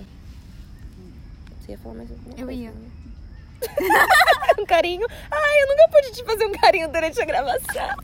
Você 1.61 1.73
ia 1.73 1.79
falar 1.79 1.95
mais 1.95 2.11
alguma 2.11 2.35
Eu 2.37 2.47
coisa, 2.47 2.53
ia. 2.61 2.71
Né? 2.71 2.96
um 4.59 4.67
carinho. 4.67 5.07
Ai, 5.31 5.63
eu 5.63 5.69
nunca 5.69 5.89
pude 5.89 6.13
te 6.13 6.25
fazer 6.25 6.47
um 6.47 6.53
carinho 6.53 6.89
durante 6.91 7.21
a 7.21 7.25
gravação. 7.25 7.97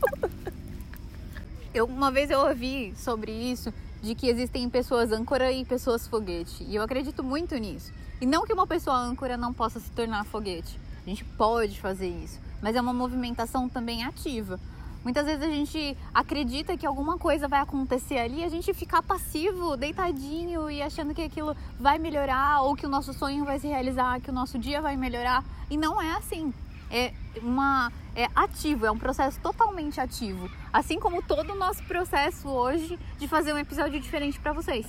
Eu, 1.73 1.85
uma 1.85 2.11
vez 2.11 2.29
eu 2.29 2.39
ouvi 2.39 2.93
sobre 2.95 3.31
isso, 3.31 3.73
de 4.01 4.13
que 4.13 4.27
existem 4.27 4.69
pessoas 4.69 5.11
âncora 5.11 5.51
e 5.51 5.65
pessoas 5.65 6.07
foguete. 6.07 6.63
E 6.63 6.75
eu 6.75 6.83
acredito 6.83 7.23
muito 7.23 7.57
nisso. 7.57 7.91
E 8.21 8.25
não 8.25 8.45
que 8.45 8.53
uma 8.53 8.67
pessoa 8.67 8.97
âncora 8.97 9.35
não 9.35 9.53
possa 9.53 9.79
se 9.79 9.89
tornar 9.91 10.23
foguete. 10.25 10.79
A 11.05 11.09
gente 11.09 11.25
pode 11.25 11.79
fazer 11.79 12.07
isso. 12.07 12.39
Mas 12.61 12.75
é 12.75 12.81
uma 12.81 12.93
movimentação 12.93 13.67
também 13.67 14.03
ativa. 14.03 14.59
Muitas 15.03 15.25
vezes 15.25 15.43
a 15.43 15.49
gente 15.49 15.97
acredita 16.13 16.77
que 16.77 16.85
alguma 16.85 17.17
coisa 17.17 17.47
vai 17.47 17.59
acontecer 17.59 18.19
ali, 18.19 18.43
a 18.43 18.49
gente 18.49 18.73
fica 18.73 19.03
passivo, 19.03 19.75
deitadinho 19.75 20.71
e 20.71 20.81
achando 20.81 21.13
que 21.13 21.21
aquilo 21.21 21.55
vai 21.77 21.99
melhorar 21.99 22.61
ou 22.61 22.75
que 22.75 22.85
o 22.85 22.89
nosso 22.89 23.13
sonho 23.13 23.43
vai 23.43 23.59
se 23.59 23.67
realizar, 23.67 24.21
que 24.21 24.29
o 24.29 24.33
nosso 24.33 24.57
dia 24.57 24.81
vai 24.81 24.95
melhorar. 24.95 25.43
E 25.69 25.75
não 25.75 26.01
é 26.01 26.13
assim. 26.13 26.53
É 26.89 27.11
uma 27.41 27.91
é 28.15 28.27
ativo, 28.35 28.85
é 28.85 28.91
um 28.91 28.97
processo 28.97 29.39
totalmente 29.41 29.99
ativo, 29.99 30.49
assim 30.71 30.99
como 30.99 31.21
todo 31.21 31.53
o 31.53 31.55
nosso 31.55 31.83
processo 31.83 32.47
hoje 32.47 32.99
de 33.17 33.27
fazer 33.27 33.53
um 33.53 33.57
episódio 33.57 33.99
diferente 33.99 34.39
para 34.39 34.53
vocês. 34.53 34.85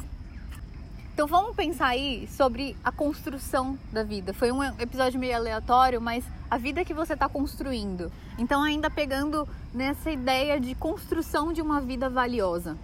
Então 1.14 1.28
vamos 1.28 1.54
pensar 1.54 1.86
aí 1.86 2.26
sobre 2.26 2.76
a 2.82 2.90
construção 2.90 3.78
da 3.92 4.02
vida. 4.02 4.34
Foi 4.34 4.50
um 4.50 4.64
episódio 4.64 5.20
meio 5.20 5.36
aleatório, 5.36 6.00
mas 6.00 6.24
a 6.50 6.58
vida 6.58 6.84
que 6.84 6.92
você 6.92 7.12
está 7.12 7.28
construindo. 7.28 8.10
Então 8.36 8.60
ainda 8.60 8.90
pegando 8.90 9.48
nessa 9.72 10.10
ideia 10.10 10.58
de 10.58 10.74
construção 10.74 11.52
de 11.52 11.62
uma 11.62 11.80
vida 11.80 12.10
valiosa. 12.10 12.76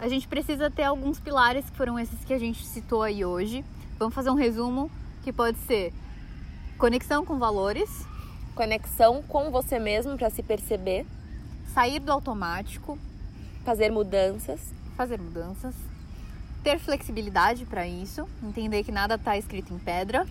A 0.00 0.08
gente 0.08 0.26
precisa 0.26 0.68
ter 0.68 0.82
alguns 0.82 1.20
pilares 1.20 1.70
que 1.70 1.76
foram 1.76 1.96
esses 1.96 2.24
que 2.24 2.34
a 2.34 2.38
gente 2.38 2.66
citou 2.66 3.02
aí 3.02 3.24
hoje. 3.24 3.64
Vamos 4.00 4.16
fazer 4.16 4.30
um 4.30 4.34
resumo 4.34 4.90
que 5.22 5.32
pode 5.32 5.58
ser 5.58 5.94
conexão 6.76 7.24
com 7.24 7.38
valores, 7.38 8.04
conexão 8.56 9.22
com 9.22 9.48
você 9.48 9.78
mesmo 9.78 10.18
para 10.18 10.28
se 10.28 10.42
perceber, 10.42 11.06
sair 11.72 12.00
do 12.00 12.10
automático, 12.10 12.98
fazer 13.64 13.92
mudanças, 13.92 14.74
fazer 14.96 15.20
mudanças 15.20 15.91
ter 16.62 16.78
flexibilidade 16.78 17.66
para 17.66 17.86
isso, 17.86 18.28
entender 18.42 18.84
que 18.84 18.92
nada 18.92 19.16
está 19.16 19.36
escrito 19.36 19.72
em 19.72 19.78
pedra. 19.78 20.26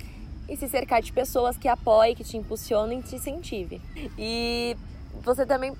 E 0.50 0.58
se 0.58 0.68
cercar 0.68 1.02
de 1.02 1.14
pessoas 1.14 1.58
que 1.58 1.68
apoiem, 1.68 2.16
que 2.16 2.24
te 2.24 2.36
impulsionem 2.36 3.02
te 3.02 3.16
incentivem. 3.16 3.82
E 4.18 4.76
você 5.24 5.46
também. 5.46 5.74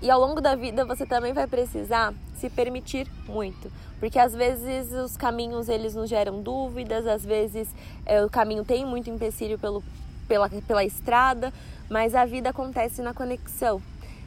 E 0.00 0.10
ao 0.10 0.20
longo 0.20 0.40
da 0.40 0.54
vida 0.54 0.84
você 0.84 1.04
também 1.04 1.32
vai 1.32 1.46
precisar 1.46 2.14
se 2.36 2.48
permitir 2.48 3.06
muito. 3.26 3.70
Porque 4.00 4.18
às 4.18 4.34
vezes 4.34 4.92
os 4.92 5.16
caminhos 5.16 5.68
eles 5.68 5.94
nos 5.94 6.08
geram 6.08 6.42
dúvidas, 6.42 7.06
às 7.06 7.24
vezes 7.24 7.68
é, 8.04 8.22
o 8.24 8.30
caminho 8.30 8.64
tem 8.64 8.84
muito 8.84 9.08
empecilho 9.10 9.58
pelo, 9.58 9.82
pela, 10.26 10.48
pela 10.48 10.84
estrada, 10.84 11.52
mas 11.88 12.14
a 12.14 12.24
vida 12.24 12.50
acontece 12.50 13.02
na 13.02 13.14
conexão. 13.14 13.82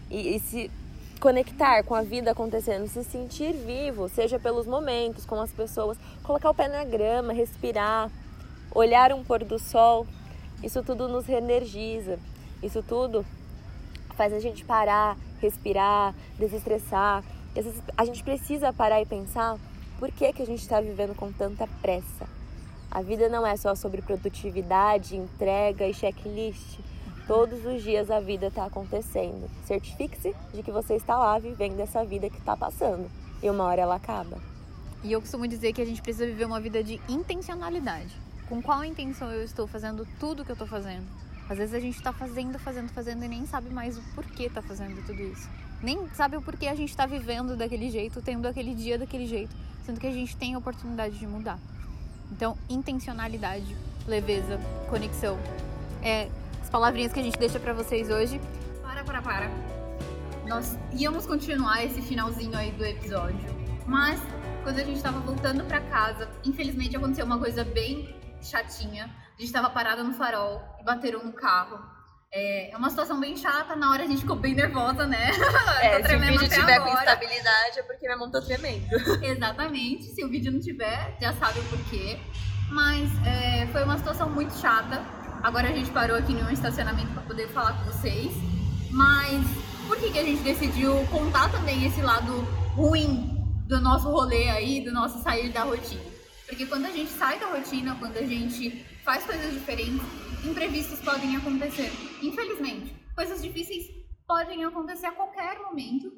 E, 0.09 0.35
e 0.35 0.39
se 0.39 0.71
conectar 1.19 1.83
com 1.83 1.95
a 1.95 2.01
vida 2.01 2.31
acontecendo, 2.31 2.87
se 2.87 3.03
sentir 3.03 3.53
vivo, 3.53 4.07
seja 4.09 4.39
pelos 4.39 4.67
momentos, 4.67 5.25
com 5.25 5.39
as 5.41 5.51
pessoas, 5.51 5.97
colocar 6.23 6.49
o 6.49 6.53
pé 6.53 6.67
na 6.67 6.83
grama, 6.83 7.33
respirar, 7.33 8.11
olhar 8.73 9.11
um 9.13 9.23
pôr 9.23 9.43
do 9.43 9.57
sol, 9.57 10.05
isso 10.63 10.81
tudo 10.83 11.07
nos 11.07 11.25
reenergiza. 11.25 12.17
Isso 12.61 12.81
tudo 12.81 13.25
faz 14.15 14.33
a 14.33 14.39
gente 14.39 14.65
parar, 14.65 15.15
respirar, 15.39 16.15
desestressar. 16.39 17.23
A 17.95 18.05
gente 18.05 18.23
precisa 18.23 18.73
parar 18.73 19.01
e 19.01 19.05
pensar 19.05 19.57
por 19.99 20.11
que, 20.11 20.33
que 20.33 20.41
a 20.41 20.45
gente 20.45 20.61
está 20.61 20.81
vivendo 20.81 21.15
com 21.15 21.31
tanta 21.31 21.67
pressa. 21.81 22.27
A 22.89 23.01
vida 23.01 23.29
não 23.29 23.45
é 23.45 23.55
só 23.55 23.75
sobre 23.75 24.01
produtividade, 24.01 25.15
entrega 25.15 25.87
e 25.87 25.93
checklist. 25.93 26.79
Todos 27.27 27.65
os 27.65 27.83
dias 27.83 28.09
a 28.09 28.21
vida 28.21 28.47
está 28.47 28.65
acontecendo. 28.65 29.51
Certifique-se 29.65 30.33
de 30.53 30.63
que 30.63 30.71
você 30.71 30.95
está 30.95 31.17
lá 31.17 31.37
vivendo 31.37 31.77
essa 31.81 32.05
vida 32.05 32.29
que 32.29 32.37
está 32.37 32.55
passando. 32.55 33.11
E 33.43 33.49
uma 33.49 33.65
hora 33.65 33.81
ela 33.81 33.95
acaba. 33.95 34.37
E 35.03 35.11
eu 35.11 35.19
costumo 35.19 35.45
dizer 35.45 35.73
que 35.73 35.81
a 35.81 35.85
gente 35.85 36.01
precisa 36.01 36.25
viver 36.25 36.45
uma 36.45 36.61
vida 36.61 36.81
de 36.81 37.01
intencionalidade. 37.09 38.15
Com 38.47 38.61
qual 38.61 38.81
intenção 38.85 39.29
eu 39.29 39.43
estou 39.43 39.67
fazendo 39.67 40.07
tudo 40.17 40.45
que 40.45 40.51
eu 40.51 40.53
estou 40.53 40.67
fazendo? 40.67 41.05
Às 41.49 41.57
vezes 41.57 41.75
a 41.75 41.79
gente 41.81 41.97
está 41.97 42.13
fazendo, 42.13 42.57
fazendo, 42.59 42.89
fazendo 42.89 43.25
e 43.25 43.27
nem 43.27 43.45
sabe 43.45 43.69
mais 43.69 43.97
o 43.97 44.01
porquê 44.15 44.43
está 44.43 44.61
fazendo 44.61 45.05
tudo 45.05 45.21
isso. 45.21 45.49
Nem 45.83 46.07
sabe 46.15 46.37
o 46.37 46.41
porquê 46.41 46.67
a 46.67 46.75
gente 46.75 46.89
está 46.89 47.05
vivendo 47.05 47.57
daquele 47.57 47.89
jeito, 47.89 48.21
tendo 48.21 48.47
aquele 48.47 48.73
dia 48.73 48.97
daquele 48.97 49.27
jeito, 49.27 49.53
sendo 49.85 49.99
que 49.99 50.07
a 50.07 50.11
gente 50.11 50.35
tem 50.37 50.55
a 50.55 50.57
oportunidade 50.57 51.19
de 51.19 51.27
mudar. 51.27 51.59
Então, 52.31 52.57
intencionalidade, 52.69 53.75
leveza, 54.07 54.59
conexão 54.89 55.37
é 56.01 56.29
as 56.67 56.69
palavrinhas 56.69 57.13
que 57.13 57.19
a 57.21 57.23
gente 57.23 57.39
deixa 57.39 57.59
para 57.59 57.71
vocês 57.71 58.09
hoje. 58.09 58.41
Para, 58.81 59.01
para, 59.01 59.21
para. 59.21 59.49
Nós 60.45 60.77
íamos 60.91 61.25
continuar 61.25 61.83
esse 61.83 62.01
finalzinho 62.01 62.57
aí 62.57 62.71
do 62.71 62.85
episódio, 62.85 63.39
mas 63.85 64.19
quando 64.63 64.79
a 64.79 64.83
gente 64.83 65.01
tava 65.01 65.19
voltando 65.21 65.63
para 65.63 65.79
casa, 65.79 66.29
infelizmente 66.43 66.95
aconteceu 66.97 67.25
uma 67.25 67.39
coisa 67.39 67.63
bem 67.63 68.13
chatinha. 68.41 69.09
A 69.37 69.41
gente 69.41 69.51
tava 69.53 69.69
parada 69.69 70.03
no 70.03 70.13
farol 70.13 70.61
e 70.81 70.83
bateram 70.83 71.23
no 71.23 71.31
carro. 71.31 71.79
É, 72.33 72.71
é 72.71 72.77
uma 72.77 72.89
situação 72.89 73.17
bem 73.17 73.37
chata, 73.37 73.73
na 73.73 73.89
hora 73.89 74.03
a 74.03 74.07
gente 74.07 74.19
ficou 74.19 74.35
bem 74.35 74.53
nervosa, 74.53 75.07
né? 75.07 75.31
É, 75.81 76.03
se 76.03 76.15
o 76.15 76.19
vídeo 76.19 76.49
tiver 76.49 76.73
agora. 76.73 76.91
com 76.91 76.97
instabilidade 76.97 77.79
é 77.79 77.83
porque 77.83 78.05
minha 78.05 78.17
mão 78.17 78.29
tá 78.29 78.41
tremendo. 78.41 78.87
Exatamente, 79.23 80.03
se 80.03 80.21
o 80.25 80.29
vídeo 80.29 80.51
não 80.51 80.59
tiver, 80.59 81.15
já 81.21 81.33
sabe 81.33 81.59
o 81.59 81.63
porquê. 81.63 82.19
Mas 82.69 83.09
é, 83.25 83.67
foi 83.67 83.85
uma 83.85 83.97
situação 83.97 84.29
muito 84.29 84.53
chata. 84.59 85.01
Agora 85.47 85.69
a 85.69 85.71
gente 85.71 85.89
parou 85.91 86.17
aqui 86.17 86.33
em 86.33 86.43
um 86.43 86.51
estacionamento 86.51 87.07
para 87.13 87.21
poder 87.21 87.47
falar 87.47 87.71
com 87.77 87.85
vocês. 87.85 88.33
Mas 88.91 89.47
por 89.87 89.97
que, 89.97 90.11
que 90.11 90.19
a 90.19 90.23
gente 90.23 90.41
decidiu 90.43 90.93
contar 91.09 91.49
também 91.49 91.85
esse 91.85 92.01
lado 92.01 92.41
ruim 92.75 93.33
do 93.65 93.79
nosso 93.79 94.09
rolê 94.11 94.49
aí, 94.49 94.83
do 94.83 94.91
nosso 94.91 95.23
sair 95.23 95.47
da 95.53 95.63
rotina? 95.63 96.03
Porque 96.45 96.65
quando 96.65 96.85
a 96.87 96.91
gente 96.91 97.09
sai 97.11 97.39
da 97.39 97.45
rotina, 97.45 97.95
quando 97.95 98.17
a 98.17 98.23
gente 98.23 98.85
faz 99.05 99.23
coisas 99.23 99.53
diferentes, 99.53 100.01
imprevistos 100.43 100.99
podem 100.99 101.37
acontecer. 101.37 101.93
Infelizmente, 102.21 102.93
coisas 103.15 103.41
difíceis 103.41 103.85
podem 104.27 104.65
acontecer 104.65 105.05
a 105.05 105.13
qualquer 105.13 105.59
momento. 105.59 106.11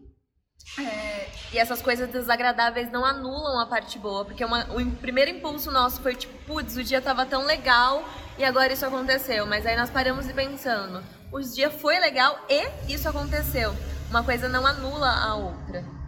É, 0.77 1.27
e 1.51 1.57
essas 1.57 1.81
coisas 1.81 2.09
desagradáveis 2.09 2.91
não 2.91 3.03
anulam 3.03 3.59
a 3.59 3.65
parte 3.65 3.97
boa, 3.97 4.23
porque 4.23 4.45
uma, 4.45 4.63
o 4.75 4.91
primeiro 4.97 5.31
impulso 5.31 5.71
nosso 5.71 6.01
foi 6.01 6.15
tipo, 6.15 6.33
putz, 6.45 6.77
o 6.77 6.83
dia 6.83 7.01
tava 7.01 7.25
tão 7.25 7.45
legal 7.45 8.07
e 8.37 8.43
agora 8.43 8.71
isso 8.71 8.85
aconteceu. 8.85 9.45
Mas 9.45 9.65
aí 9.65 9.75
nós 9.75 9.89
paramos 9.89 10.27
e 10.29 10.33
pensando, 10.33 11.03
o 11.31 11.39
dia 11.39 11.69
foi 11.69 11.99
legal 11.99 12.39
e 12.49 12.93
isso 12.93 13.09
aconteceu. 13.09 13.73
Uma 14.09 14.23
coisa 14.23 14.47
não 14.47 14.65
anula 14.65 15.09
a 15.09 15.35
outra. 15.35 15.99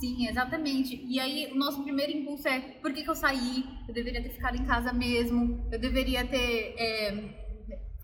Sim, 0.00 0.26
exatamente. 0.26 1.04
E 1.06 1.20
aí, 1.20 1.50
o 1.52 1.56
nosso 1.56 1.82
primeiro 1.82 2.10
impulso 2.10 2.48
é: 2.48 2.58
por 2.58 2.90
que, 2.90 3.02
que 3.04 3.10
eu 3.10 3.14
saí? 3.14 3.64
Eu 3.86 3.92
deveria 3.92 4.22
ter 4.22 4.30
ficado 4.30 4.56
em 4.56 4.64
casa 4.64 4.94
mesmo. 4.94 5.68
Eu 5.70 5.78
deveria 5.78 6.26
ter 6.26 6.74
é, 6.78 7.39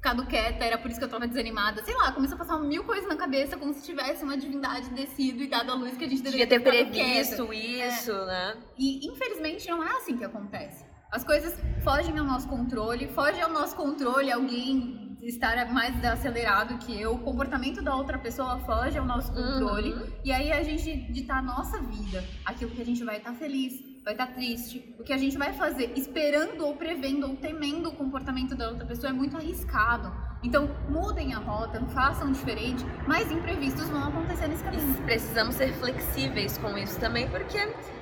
ficado 0.07 0.27
quieta. 0.27 0.64
Era 0.64 0.79
por 0.79 0.90
isso 0.90 1.01
que 1.01 1.05
eu 1.05 1.09
tava 1.09 1.27
desanimada. 1.27 1.83
Sei 1.83 1.95
lá, 1.95 2.12
começou 2.12 2.37
a 2.37 2.38
passar 2.38 2.59
mil 2.59 2.85
coisas 2.85 3.09
na 3.09 3.16
cabeça, 3.16 3.57
como 3.57 3.75
se 3.75 3.83
tivesse 3.83 4.23
uma 4.23 4.37
divindade 4.37 4.88
descido 4.90 5.42
e 5.42 5.49
dado 5.49 5.73
a 5.73 5.75
luz 5.75 5.97
que 5.97 6.05
a 6.05 6.09
gente 6.09 6.23
deveria 6.23 6.47
ter, 6.47 6.61
previsto 6.61 7.53
isso, 7.53 8.12
é. 8.12 8.27
né? 8.27 8.57
E 8.79 9.07
infelizmente 9.09 9.69
não 9.69 9.83
é 9.83 9.97
assim 9.97 10.16
que 10.16 10.25
acontece. 10.25 10.85
As 11.11 11.25
coisas 11.25 11.59
fogem 11.83 12.16
ao 12.19 12.25
nosso 12.25 12.49
controle, 12.49 13.09
foge 13.09 13.40
ao 13.40 13.51
nosso 13.51 13.75
controle 13.75 14.31
alguém 14.31 15.16
estar 15.23 15.73
mais 15.73 16.05
acelerado 16.05 16.79
que 16.79 17.01
eu, 17.01 17.14
o 17.14 17.19
comportamento 17.19 17.83
da 17.83 17.97
outra 17.97 18.19
pessoa 18.19 18.61
foge 18.61 18.99
ao 18.99 19.05
nosso 19.05 19.33
controle 19.33 19.92
uhum. 19.92 20.07
e 20.25 20.31
aí 20.31 20.53
a 20.53 20.62
gente 20.62 21.11
ditar 21.12 21.38
a 21.38 21.42
nossa 21.42 21.81
vida, 21.81 22.23
aquilo 22.45 22.71
que 22.71 22.83
a 22.83 22.85
gente 22.85 23.03
vai 23.03 23.16
estar 23.16 23.33
tá 23.33 23.37
feliz, 23.37 23.73
vai 24.07 24.14
estar 24.14 24.29
tá 24.29 24.33
triste, 24.35 24.95
o 25.01 25.03
que 25.03 25.12
a 25.12 25.19
gente 25.19 25.37
vai 25.37 25.53
fazer 25.53 25.92
esperando 25.97 26.64
ou 26.64 26.77
prevendo 26.77 27.27
ou 27.27 27.35
temendo 27.35 27.88
o 27.88 27.92
comportamento 27.92 28.55
da 28.55 28.69
outra 28.69 28.87
pessoa 28.87 29.11
é 29.11 29.12
muito 29.12 29.37
arriscado. 29.37 30.14
Então, 30.45 30.71
mudem 30.88 31.35
a 31.35 31.38
rota, 31.38 31.85
façam 31.87 32.31
diferente, 32.31 32.85
mas 33.05 33.33
imprevistos 33.33 33.88
vão 33.88 34.05
acontecer 34.05 34.47
nesse 34.47 34.62
caminho. 34.62 34.97
E 34.97 35.03
precisamos 35.03 35.57
ser 35.57 35.73
flexíveis 35.73 36.57
com 36.57 36.79
isso 36.79 37.01
também, 37.01 37.29
porque 37.29 37.59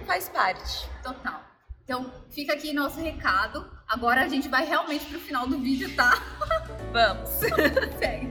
faz 0.06 0.28
parte. 0.28 0.86
Total. 1.02 1.42
Então, 1.84 2.12
fica 2.28 2.52
aqui 2.52 2.74
nosso 2.74 3.00
recado. 3.00 3.66
Agora 3.88 4.24
a 4.24 4.28
gente 4.28 4.46
vai 4.46 4.66
realmente 4.66 5.06
pro 5.06 5.18
final 5.18 5.46
do 5.46 5.58
vídeo, 5.58 5.96
tá? 5.96 6.12
Vamos. 6.92 7.30
Segue. 7.98 8.30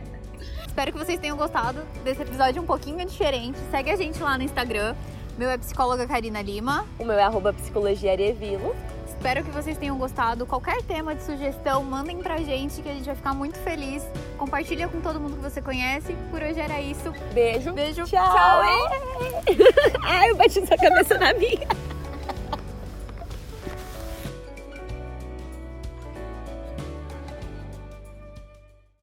Espero 0.67 0.91
que 0.91 0.97
vocês 0.99 1.19
tenham 1.19 1.37
gostado 1.37 1.81
desse 2.03 2.21
episódio 2.21 2.61
um 2.61 2.65
pouquinho 2.67 3.03
diferente. 3.03 3.57
Segue 3.71 3.89
a 3.89 3.95
gente 3.95 4.21
lá 4.21 4.37
no 4.37 4.43
Instagram. 4.43 4.95
Meu 5.37 5.49
é 5.49 5.57
psicóloga 5.57 6.05
Karina 6.05 6.41
Lima. 6.41 6.85
O 6.99 7.05
meu 7.05 7.17
é 7.17 7.23
arroba 7.23 7.51
psicologia 7.53 8.11
Arevilo. 8.11 8.75
Espero 9.07 9.43
que 9.43 9.49
vocês 9.49 9.77
tenham 9.77 9.97
gostado. 9.97 10.45
Qualquer 10.45 10.81
tema 10.83 11.15
de 11.15 11.23
sugestão, 11.23 11.83
mandem 11.83 12.17
pra 12.17 12.37
gente 12.37 12.81
que 12.81 12.89
a 12.89 12.93
gente 12.93 13.05
vai 13.05 13.15
ficar 13.15 13.33
muito 13.33 13.57
feliz. 13.59 14.03
Compartilha 14.37 14.87
com 14.87 15.01
todo 15.01 15.19
mundo 15.19 15.37
que 15.37 15.41
você 15.41 15.61
conhece. 15.61 16.15
Por 16.29 16.41
hoje 16.41 16.59
era 16.59 16.79
isso. 16.79 17.11
Beijo. 17.33 17.73
Beijo. 17.73 18.03
Tchau. 18.03 18.31
Tchau. 18.31 18.61
Ai, 20.03 20.29
eu 20.29 20.35
bati 20.35 20.65
sua 20.65 20.77
cabeça 20.77 21.17
na 21.17 21.33
minha. 21.33 21.67